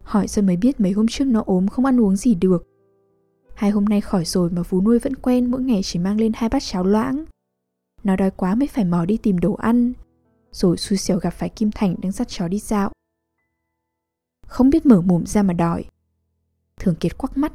Hỏi 0.09 0.27
rồi 0.27 0.43
mới 0.43 0.57
biết 0.57 0.79
mấy 0.79 0.91
hôm 0.91 1.05
trước 1.09 1.25
nó 1.25 1.43
ốm 1.45 1.67
không 1.67 1.85
ăn 1.85 1.99
uống 1.99 2.15
gì 2.15 2.35
được. 2.35 2.67
Hai 3.55 3.71
hôm 3.71 3.85
nay 3.85 4.01
khỏi 4.01 4.25
rồi 4.25 4.49
mà 4.49 4.61
vú 4.61 4.81
nuôi 4.81 4.99
vẫn 4.99 5.15
quen 5.15 5.51
mỗi 5.51 5.61
ngày 5.61 5.81
chỉ 5.83 5.99
mang 5.99 6.19
lên 6.19 6.31
hai 6.35 6.49
bát 6.49 6.63
cháo 6.63 6.83
loãng. 6.83 7.25
Nó 8.03 8.15
đói 8.15 8.31
quá 8.31 8.55
mới 8.55 8.67
phải 8.67 8.85
mò 8.85 9.05
đi 9.05 9.17
tìm 9.17 9.37
đồ 9.37 9.53
ăn 9.53 9.93
Rồi 10.51 10.77
xui 10.77 10.97
xẻo 10.97 11.19
gặp 11.19 11.29
phải 11.29 11.49
Kim 11.49 11.71
Thành 11.71 11.95
đang 12.01 12.11
dắt 12.11 12.27
chó 12.27 12.47
đi 12.47 12.59
dạo. 12.59 12.91
Không 14.47 14.69
biết 14.69 14.85
mở 14.85 15.01
mồm 15.01 15.25
ra 15.25 15.43
mà 15.43 15.53
đòi. 15.53 15.85
Thường 16.79 16.95
Kiệt 16.95 17.17
quắc 17.17 17.37
mắt. 17.37 17.53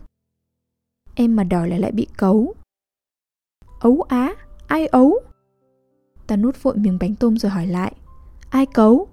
Em 1.14 1.36
mà 1.36 1.44
đòi 1.44 1.68
lại 1.68 1.80
lại 1.80 1.92
bị 1.92 2.06
cấu. 2.16 2.54
Ấu 3.80 4.02
á, 4.02 4.34
ai 4.66 4.86
ấu? 4.86 5.18
Ta 6.26 6.36
nuốt 6.36 6.62
vội 6.62 6.76
miếng 6.76 6.98
bánh 7.00 7.14
tôm 7.14 7.38
rồi 7.38 7.50
hỏi 7.50 7.66
lại. 7.66 7.94
Ai 8.50 8.66
cấu? 8.66 9.08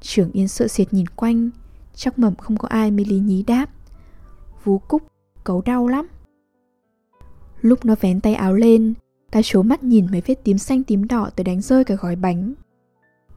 Trưởng 0.00 0.32
Yên 0.32 0.48
sợ 0.48 0.68
sệt 0.68 0.92
nhìn 0.92 1.06
quanh, 1.06 1.50
Chắc 1.94 2.18
mầm 2.18 2.34
không 2.34 2.56
có 2.56 2.68
ai 2.68 2.90
mới 2.90 3.04
lý 3.04 3.18
nhí 3.18 3.42
đáp. 3.42 3.66
Vú 4.64 4.78
Cúc 4.78 5.02
cấu 5.44 5.62
đau 5.62 5.88
lắm. 5.88 6.06
Lúc 7.60 7.84
nó 7.84 7.94
vén 8.00 8.20
tay 8.20 8.34
áo 8.34 8.54
lên, 8.54 8.94
Ta 9.30 9.40
chố 9.44 9.62
mắt 9.62 9.84
nhìn 9.84 10.06
mấy 10.10 10.22
vết 10.26 10.34
tím 10.44 10.58
xanh 10.58 10.84
tím 10.84 11.08
đỏ 11.08 11.30
tới 11.36 11.44
đánh 11.44 11.60
rơi 11.60 11.84
cả 11.84 11.94
gói 11.94 12.16
bánh. 12.16 12.54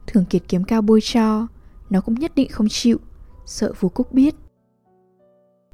Thường 0.06 0.24
Kiệt 0.24 0.42
kiếm 0.48 0.64
cao 0.64 0.82
bôi 0.82 1.00
cho, 1.02 1.46
Nó 1.90 2.00
cũng 2.00 2.14
nhất 2.14 2.32
định 2.34 2.48
không 2.50 2.68
chịu, 2.70 2.98
Sợ 3.46 3.72
Vú 3.80 3.88
Cúc 3.88 4.12
biết. 4.12 4.34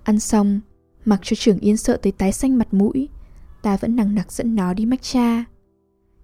Ăn 0.04 0.20
xong, 0.20 0.60
Mặc 1.04 1.20
cho 1.22 1.34
trưởng 1.38 1.58
Yên 1.58 1.76
sợ 1.76 1.96
tới 1.96 2.12
tái 2.12 2.32
xanh 2.32 2.58
mặt 2.58 2.74
mũi, 2.74 3.08
Ta 3.62 3.76
vẫn 3.76 3.96
nằng 3.96 4.14
nặc 4.14 4.32
dẫn 4.32 4.54
nó 4.54 4.74
đi 4.74 4.86
mách 4.86 5.02
cha. 5.02 5.44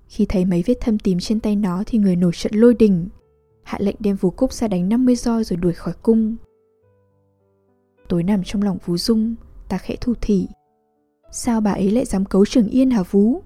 Khi 0.08 0.26
thấy 0.28 0.44
mấy 0.44 0.62
vết 0.66 0.74
thâm 0.80 0.98
tím 0.98 1.18
trên 1.20 1.40
tay 1.40 1.56
nó 1.56 1.82
Thì 1.86 1.98
người 1.98 2.16
nổi 2.16 2.32
trận 2.34 2.54
lôi 2.54 2.74
đình. 2.74 3.08
Hạ 3.66 3.78
lệnh 3.80 3.96
đem 3.98 4.16
Vú 4.16 4.30
Cúc 4.30 4.52
ra 4.52 4.68
đánh 4.68 4.88
50 4.88 5.16
roi 5.16 5.44
rồi 5.44 5.56
đuổi 5.56 5.72
khỏi 5.72 5.94
cung. 6.02 6.36
Tối 8.08 8.22
nằm 8.22 8.42
trong 8.44 8.62
lòng 8.62 8.78
Vú 8.84 8.96
Dung 8.96 9.34
Ta 9.68 9.78
khẽ 9.78 9.96
thủ 10.00 10.14
thỉ. 10.20 10.48
Sao 11.30 11.60
bà 11.60 11.72
ấy 11.72 11.90
lại 11.90 12.04
dám 12.04 12.24
cấu 12.24 12.46
trưởng 12.46 12.68
Yên 12.68 12.90
hả 12.90 13.02
Vú? 13.02 13.42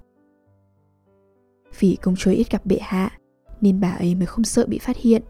Vì 1.79 1.97
công 2.03 2.17
chúa 2.17 2.31
ít 2.31 2.51
gặp 2.51 2.67
bệ 2.67 2.79
hạ 2.81 3.19
Nên 3.61 3.81
bà 3.81 3.91
ấy 3.91 4.15
mới 4.15 4.27
không 4.27 4.45
sợ 4.45 4.67
bị 4.67 4.79
phát 4.79 4.97
hiện. 4.97 5.23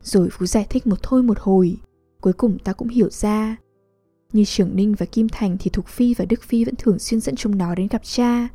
Rồi 0.00 0.28
Vú 0.38 0.46
giải 0.46 0.66
thích 0.70 0.86
một 0.86 0.98
thôi 1.02 1.22
một 1.22 1.38
hồi 1.40 1.76
Cuối 2.20 2.32
cùng 2.32 2.58
ta 2.58 2.72
cũng 2.72 2.88
hiểu 2.88 3.10
ra. 3.10 3.56
Như 4.32 4.44
Trường 4.44 4.76
Ninh 4.76 4.94
và 4.98 5.06
Kim 5.06 5.28
Thành 5.28 5.56
thì 5.60 5.70
Thục 5.70 5.86
Phi 5.86 6.14
và 6.14 6.24
Đức 6.24 6.42
Phi 6.42 6.64
vẫn 6.64 6.74
thường 6.78 6.98
xuyên 6.98 7.20
dẫn 7.20 7.36
chúng 7.36 7.58
nó 7.58 7.74
đến 7.74 7.88
gặp 7.90 8.02
cha. 8.04 8.48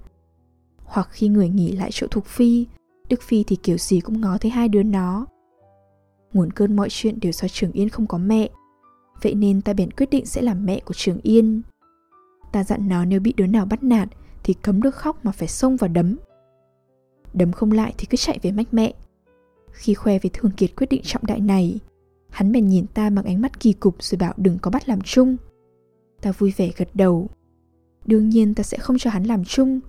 Hoặc 0.84 1.08
khi 1.12 1.28
người 1.28 1.50
nghỉ 1.50 1.72
lại 1.72 1.90
chỗ 1.94 2.08
Thục 2.08 2.26
Phi, 2.26 2.66
Đức 3.10 3.22
Phi 3.22 3.44
thì 3.44 3.56
kiểu 3.56 3.78
gì 3.78 4.00
cũng 4.00 4.22
ngó 4.22 4.38
thấy 4.38 4.52
hai 4.52 4.70
đứa 4.70 4.84
nó. 4.84 5.26
Nguồn 6.34 6.52
cơn 6.52 6.76
mọi 6.76 6.88
chuyện 6.92 7.20
đều 7.20 7.32
do 7.32 7.48
Trường 7.48 7.72
Yên 7.72 7.90
không 7.90 8.08
có 8.08 8.18
mẹ, 8.18 8.50
vậy 9.22 9.36
nên 9.36 9.62
ta 9.62 9.74
bèn 9.74 9.92
quyết 9.92 10.10
định 10.10 10.26
sẽ 10.26 10.42
làm 10.42 10.66
mẹ 10.66 10.80
của 10.80 10.94
Trường 10.94 11.20
Yên. 11.24 11.62
Ta 12.52 12.64
dặn 12.64 12.88
nó 12.88 13.06
nếu 13.06 13.20
bị 13.20 13.34
đứa 13.38 13.48
nào 13.48 13.66
bắt 13.66 13.84
nạt 13.84 14.10
thì 14.44 14.54
cấm 14.54 14.82
được 14.82 14.96
khóc 14.96 15.26
mà 15.26 15.32
phải 15.32 15.48
xông 15.48 15.78
vào 15.78 15.88
đấm. 15.88 16.18
Đấm 17.34 17.52
không 17.52 17.72
lại 17.72 17.94
thì 17.98 18.06
cứ 18.06 18.18
chạy 18.18 18.40
về 18.42 18.52
mách 18.52 18.74
mẹ. 18.74 18.94
Khi 19.72 19.94
khoe 19.94 20.20
với 20.20 20.32
Thường 20.34 20.52
Kiệt 20.52 20.76
quyết 20.76 20.88
định 20.90 21.02
trọng 21.04 21.26
đại 21.26 21.40
này, 21.40 21.80
hắn 22.30 22.52
bèn 22.52 22.68
nhìn 22.68 22.86
ta 22.88 23.10
bằng 23.10 23.26
ánh 23.26 23.42
mắt 23.42 23.60
kỳ 23.60 23.74
cục 23.74 24.04
rồi 24.04 24.18
bảo 24.18 24.34
đừng 24.38 24.58
có 24.60 24.72
bắt 24.72 24.90
làm 24.90 25.02
chung. 25.02 25.38
Ta 26.22 26.32
vui 26.32 26.54
vẻ 26.58 26.72
gật 26.78 26.90
đầu. 26.94 27.30
Đương 28.06 28.30
nhiên 28.30 28.56
ta 28.56 28.64
sẽ 28.64 28.78
không 28.78 28.98
cho 28.98 29.10
hắn 29.10 29.24
làm 29.24 29.46
chung, 29.46 29.80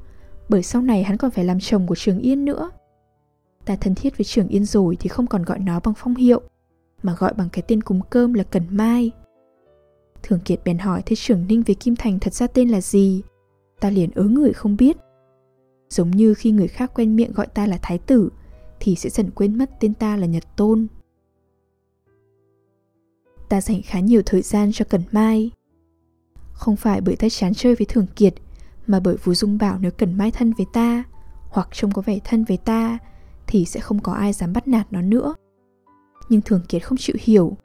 bởi 0.48 0.62
sau 0.62 0.82
này 0.82 1.02
hắn 1.02 1.16
còn 1.16 1.30
phải 1.30 1.44
làm 1.44 1.60
chồng 1.60 1.86
của 1.86 1.94
Trường 1.94 2.18
Yên 2.18 2.44
nữa. 2.44 2.70
Ta 3.64 3.76
thân 3.76 3.94
thiết 3.94 4.16
với 4.18 4.24
Trường 4.24 4.48
Yên 4.48 4.64
rồi 4.64 4.96
thì 5.00 5.08
không 5.08 5.26
còn 5.26 5.42
gọi 5.42 5.58
nó 5.58 5.80
bằng 5.80 5.94
phong 5.96 6.14
hiệu, 6.14 6.42
mà 7.02 7.14
gọi 7.18 7.34
bằng 7.34 7.48
cái 7.52 7.62
tên 7.68 7.82
cúng 7.82 8.00
cơm 8.10 8.34
là 8.34 8.44
Cần 8.44 8.62
Mai. 8.70 9.10
Thường 10.22 10.40
Kiệt 10.44 10.60
bèn 10.64 10.78
hỏi 10.78 11.02
thế 11.06 11.16
trưởng 11.16 11.46
Ninh 11.46 11.62
về 11.66 11.74
Kim 11.74 11.96
Thành 11.96 12.18
thật 12.18 12.34
ra 12.34 12.46
tên 12.46 12.68
là 12.68 12.80
gì? 12.80 13.22
Ta 13.80 13.90
liền 13.90 14.10
ớ 14.10 14.22
người 14.22 14.52
không 14.52 14.76
biết. 14.76 14.96
Giống 15.90 16.10
như 16.10 16.34
khi 16.34 16.50
người 16.50 16.68
khác 16.68 16.90
quen 16.94 17.16
miệng 17.16 17.32
gọi 17.32 17.46
ta 17.46 17.66
là 17.66 17.78
Thái 17.82 17.98
Tử, 17.98 18.30
thì 18.80 18.96
sẽ 18.96 19.10
dần 19.10 19.30
quên 19.30 19.58
mất 19.58 19.70
tên 19.80 19.94
ta 19.94 20.16
là 20.16 20.26
Nhật 20.26 20.44
Tôn. 20.56 20.86
Ta 23.48 23.60
dành 23.60 23.80
khá 23.84 24.00
nhiều 24.00 24.22
thời 24.26 24.42
gian 24.42 24.70
cho 24.72 24.84
Cần 24.88 25.02
Mai. 25.12 25.50
Không 26.52 26.76
phải 26.76 27.00
bởi 27.00 27.16
ta 27.16 27.28
chán 27.28 27.54
chơi 27.54 27.74
với 27.74 27.86
Thường 27.86 28.06
Kiệt 28.16 28.34
Mà 28.86 29.00
bởi 29.00 29.16
Vũ 29.16 29.34
Dung 29.34 29.58
bảo 29.58 29.78
nếu 29.78 29.90
cần 29.90 30.18
mai 30.18 30.30
thân 30.30 30.52
với 30.52 30.66
ta 30.72 31.04
Hoặc 31.48 31.68
trông 31.72 31.92
có 31.92 32.02
vẻ 32.02 32.18
thân 32.24 32.44
với 32.44 32.56
ta 32.56 32.98
thì 33.50 33.64
sẽ 33.64 33.80
không 33.80 34.02
có 34.02 34.12
ai 34.12 34.32
dám 34.32 34.52
bắt 34.52 34.68
nạt 34.68 34.86
nó 34.92 35.02
nữa. 35.02 35.34
Nhưng 36.28 36.40
Thường 36.40 36.60
Kiệt 36.68 36.84
không 36.84 36.98
chịu 36.98 37.16
hiểu. 37.20 37.56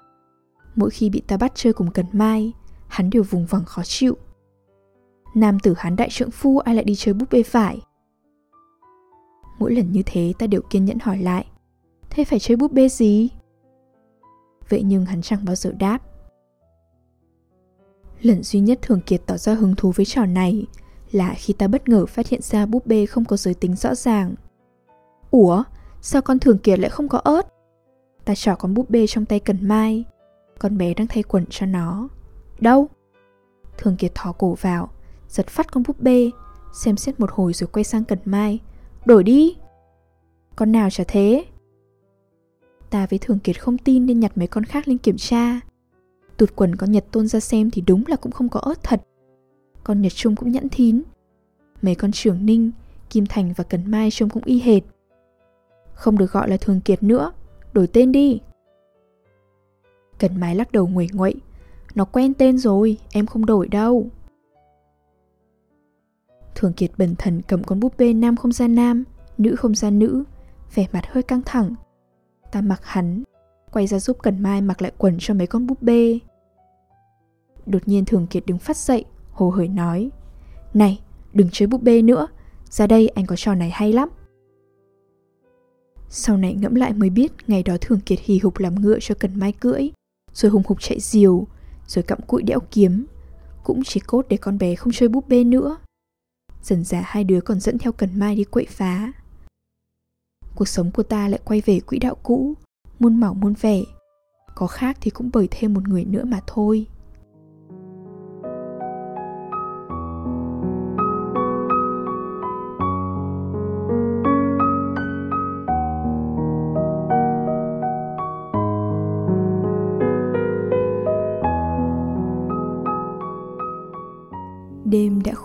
Mỗi 0.76 0.90
khi 0.90 1.10
bị 1.10 1.22
ta 1.28 1.38
bắt 1.38 1.52
chơi 1.56 1.74
cùng 1.74 1.92
Cần 1.92 2.06
Mai, 2.12 2.54
Hắn 2.88 3.10
đều 3.10 3.24
vùng 3.24 3.46
vằng 3.46 3.66
khó 3.66 3.82
chịu. 3.86 4.18
Nam 5.36 5.60
tử 5.60 5.74
hắn 5.78 5.96
đại 5.96 6.10
trượng 6.12 6.32
phu 6.32 6.60
ai 6.60 6.76
lại 6.76 6.84
đi 6.84 6.96
chơi 6.96 7.14
búp 7.14 7.26
bê 7.32 7.44
phải 7.44 7.82
Mỗi 9.60 9.76
lần 9.76 9.92
như 9.92 10.02
thế 10.06 10.34
ta 10.40 10.48
đều 10.48 10.62
kiên 10.70 10.86
nhẫn 10.86 11.00
hỏi 11.00 11.18
lại, 11.18 11.46
Thế 12.10 12.24
phải 12.24 12.40
chơi 12.40 12.58
búp 12.58 12.72
bê 12.72 12.90
gì? 12.90 13.30
Vậy 14.70 14.84
nhưng 14.84 15.06
hắn 15.06 15.22
chẳng 15.22 15.46
bao 15.46 15.56
giờ 15.56 15.72
đáp. 15.72 16.00
Lần 18.22 18.44
duy 18.44 18.60
nhất 18.60 18.80
Thường 18.82 19.02
Kiệt 19.02 19.22
tỏ 19.26 19.38
ra 19.38 19.54
hứng 19.54 19.76
thú 19.76 19.92
với 19.92 20.06
trò 20.06 20.26
này 20.26 20.66
là 21.12 21.34
khi 21.38 21.54
ta 21.54 21.68
bất 21.68 21.90
ngờ 21.90 22.06
phát 22.06 22.28
hiện 22.28 22.42
ra 22.42 22.66
búp 22.66 22.88
bê 22.88 23.06
không 23.06 23.26
có 23.26 23.38
giới 23.38 23.54
tính 23.54 23.76
rõ 23.76 23.96
ràng. 23.96 24.36
Ủa, 25.32 25.64
sao 26.02 26.22
con 26.22 26.40
Thường 26.40 26.58
Kiệt 26.58 26.80
lại 26.80 26.90
không 26.90 27.10
có 27.10 27.18
ớt? 27.18 27.48
Ta 28.26 28.36
trỏ 28.36 28.56
con 28.56 28.74
búp 28.74 28.90
bê 28.90 29.08
trong 29.08 29.26
tay 29.26 29.40
Cần 29.40 29.58
Mai. 29.62 30.04
Con 30.60 30.78
bé 30.78 30.94
đang 30.94 31.08
thay 31.08 31.24
quần 31.24 31.46
cho 31.50 31.66
nó. 31.66 32.08
Đâu? 32.60 32.88
Thường 33.78 33.96
Kiệt 33.96 34.16
thò 34.16 34.32
cổ 34.32 34.58
vào, 34.62 34.90
giật 35.30 35.48
phát 35.48 35.72
con 35.72 35.84
búp 35.88 36.00
bê, 36.00 36.32
xem 36.74 36.98
xét 36.98 37.20
một 37.20 37.32
hồi 37.32 37.54
rồi 37.54 37.68
quay 37.68 37.84
sang 37.84 38.04
Cần 38.04 38.20
Mai. 38.26 38.60
Đổi 39.06 39.24
đi! 39.24 39.56
Con 40.56 40.72
nào 40.72 40.90
chả 40.90 41.04
thế? 41.08 41.46
Ta 42.90 43.08
với 43.10 43.20
Thường 43.20 43.40
Kiệt 43.40 43.62
không 43.62 43.78
tin 43.78 44.06
nên 44.06 44.20
nhặt 44.20 44.32
mấy 44.38 44.48
con 44.48 44.64
khác 44.64 44.88
lên 44.88 44.98
kiểm 44.98 45.18
tra. 45.18 45.60
Tụt 46.38 46.50
quần 46.56 46.76
con 46.76 46.92
Nhật 46.92 47.06
tôn 47.12 47.28
ra 47.28 47.40
xem 47.40 47.72
thì 47.72 47.82
đúng 47.82 48.04
là 48.08 48.16
cũng 48.16 48.32
không 48.32 48.50
có 48.50 48.60
ớt 48.60 48.84
thật 48.84 49.02
Con 49.84 50.02
Nhật 50.02 50.12
Trung 50.16 50.36
cũng 50.36 50.52
nhẫn 50.52 50.70
thín 50.70 51.02
Mấy 51.82 51.96
con 51.96 52.12
trưởng 52.12 52.46
Ninh, 52.46 52.72
Kim 53.10 53.26
Thành 53.26 53.54
và 53.58 53.64
Cần 53.64 53.92
Mai 53.92 54.12
trông 54.12 54.30
cũng 54.30 54.44
y 54.44 54.60
hệt 54.60 54.84
không 55.96 56.18
được 56.18 56.32
gọi 56.32 56.50
là 56.50 56.58
Thường 56.58 56.82
Kiệt 56.82 57.04
nữa. 57.04 57.32
Đổi 57.74 57.88
tên 57.88 58.12
đi. 58.12 58.42
Cần 60.20 60.40
Mai 60.40 60.56
lắc 60.56 60.72
đầu 60.72 60.88
nguẩy 60.88 61.08
nguậy. 61.14 61.36
Nó 61.96 62.06
quen 62.06 62.34
tên 62.34 62.58
rồi, 62.58 62.98
em 63.12 63.26
không 63.26 63.46
đổi 63.46 63.68
đâu. 63.68 64.10
Thường 66.56 66.74
Kiệt 66.74 66.92
bần 66.98 67.16
thần 67.18 67.42
cầm 67.42 67.64
con 67.64 67.80
búp 67.80 67.94
bê 67.98 68.14
nam 68.14 68.36
không 68.36 68.52
gian 68.52 68.76
nam 68.76 69.04
Nữ 69.38 69.56
không 69.56 69.76
gian 69.76 70.00
nữ 70.00 70.24
Vẻ 70.74 70.88
mặt 70.94 71.06
hơi 71.12 71.24
căng 71.24 71.42
thẳng. 71.46 71.76
Ta 72.52 72.62
mặc 72.62 72.82
hắn 72.84 73.24
quay 73.72 73.88
ra 73.88 74.00
giúp 74.00 74.18
Cần 74.24 74.44
Mai 74.44 74.62
mặc 74.62 74.82
lại 74.82 74.92
quần 74.98 75.18
cho 75.20 75.34
mấy 75.34 75.48
con 75.48 75.68
búp 75.68 75.82
bê. 75.82 76.20
Đột 77.66 77.82
nhiên 77.86 78.06
Thường 78.06 78.28
Kiệt 78.28 78.44
đứng 78.46 78.58
phát 78.58 78.78
dậy, 78.78 79.06
hồ 79.32 79.50
hởi 79.50 79.68
nói 79.68 80.10
Này, 80.74 81.00
đừng 81.34 81.50
chơi 81.52 81.68
búp 81.68 81.82
bê 81.84 82.02
nữa, 82.02 82.28
ra 82.70 82.88
đây 82.88 83.08
anh 83.08 83.26
có 83.26 83.36
trò 83.36 83.56
này 83.56 83.70
hay 83.70 83.94
lắm. 83.94 84.10
Sau 86.10 86.38
này 86.38 86.54
ngẫm 86.54 86.76
lại 86.76 86.94
mới 86.94 87.10
biết 87.10 87.32
ngày 87.48 87.64
đó 87.64 87.78
Thường 87.82 88.00
Kiệt 88.00 88.20
hì 88.22 88.40
hục 88.40 88.60
làm 88.60 88.82
ngựa 88.82 88.98
cho 89.02 89.16
Cần 89.20 89.40
Mai 89.40 89.52
cưỡi, 89.52 89.90
rồi 90.34 90.52
hùng 90.52 90.64
hục 90.66 90.82
chạy 90.82 91.00
diều, 91.00 91.48
rồi 91.88 92.04
cặm 92.04 92.22
cụi 92.28 92.44
đẽo 92.44 92.60
kiếm. 92.72 93.06
cũng 93.64 93.82
chỉ 93.86 94.00
cốt 94.00 94.26
để 94.30 94.38
con 94.38 94.58
bé 94.58 94.76
không 94.76 94.94
chơi 94.94 95.10
búp 95.10 95.28
bê 95.28 95.44
nữa. 95.44 95.78
Dần 96.64 96.84
dà 96.84 97.02
hai 97.06 97.24
đứa 97.24 97.42
còn 97.42 97.60
dẫn 97.60 97.78
theo 97.78 97.92
Cần 97.92 98.20
Mai 98.20 98.36
đi 98.36 98.44
quậy 98.44 98.66
phá. 98.70 99.12
Cuộc 100.56 100.68
sống 100.68 100.92
của 100.92 101.04
ta 101.04 101.28
lại 101.28 101.40
quay 101.46 101.62
về 101.66 101.80
quỹ 101.80 102.00
đạo 102.00 102.16
cũ, 102.24 102.54
muôn 103.00 103.20
màu 103.20 103.34
muôn 103.34 103.54
vẻ. 103.62 103.82
Có 104.56 104.68
khác 104.68 104.98
thì 105.02 105.12
cũng 105.12 105.30
bởi 105.34 105.48
thêm 105.52 105.74
một 105.74 105.88
người 105.88 106.06
nữa 106.06 106.24
mà 106.26 106.42
thôi. 106.48 106.88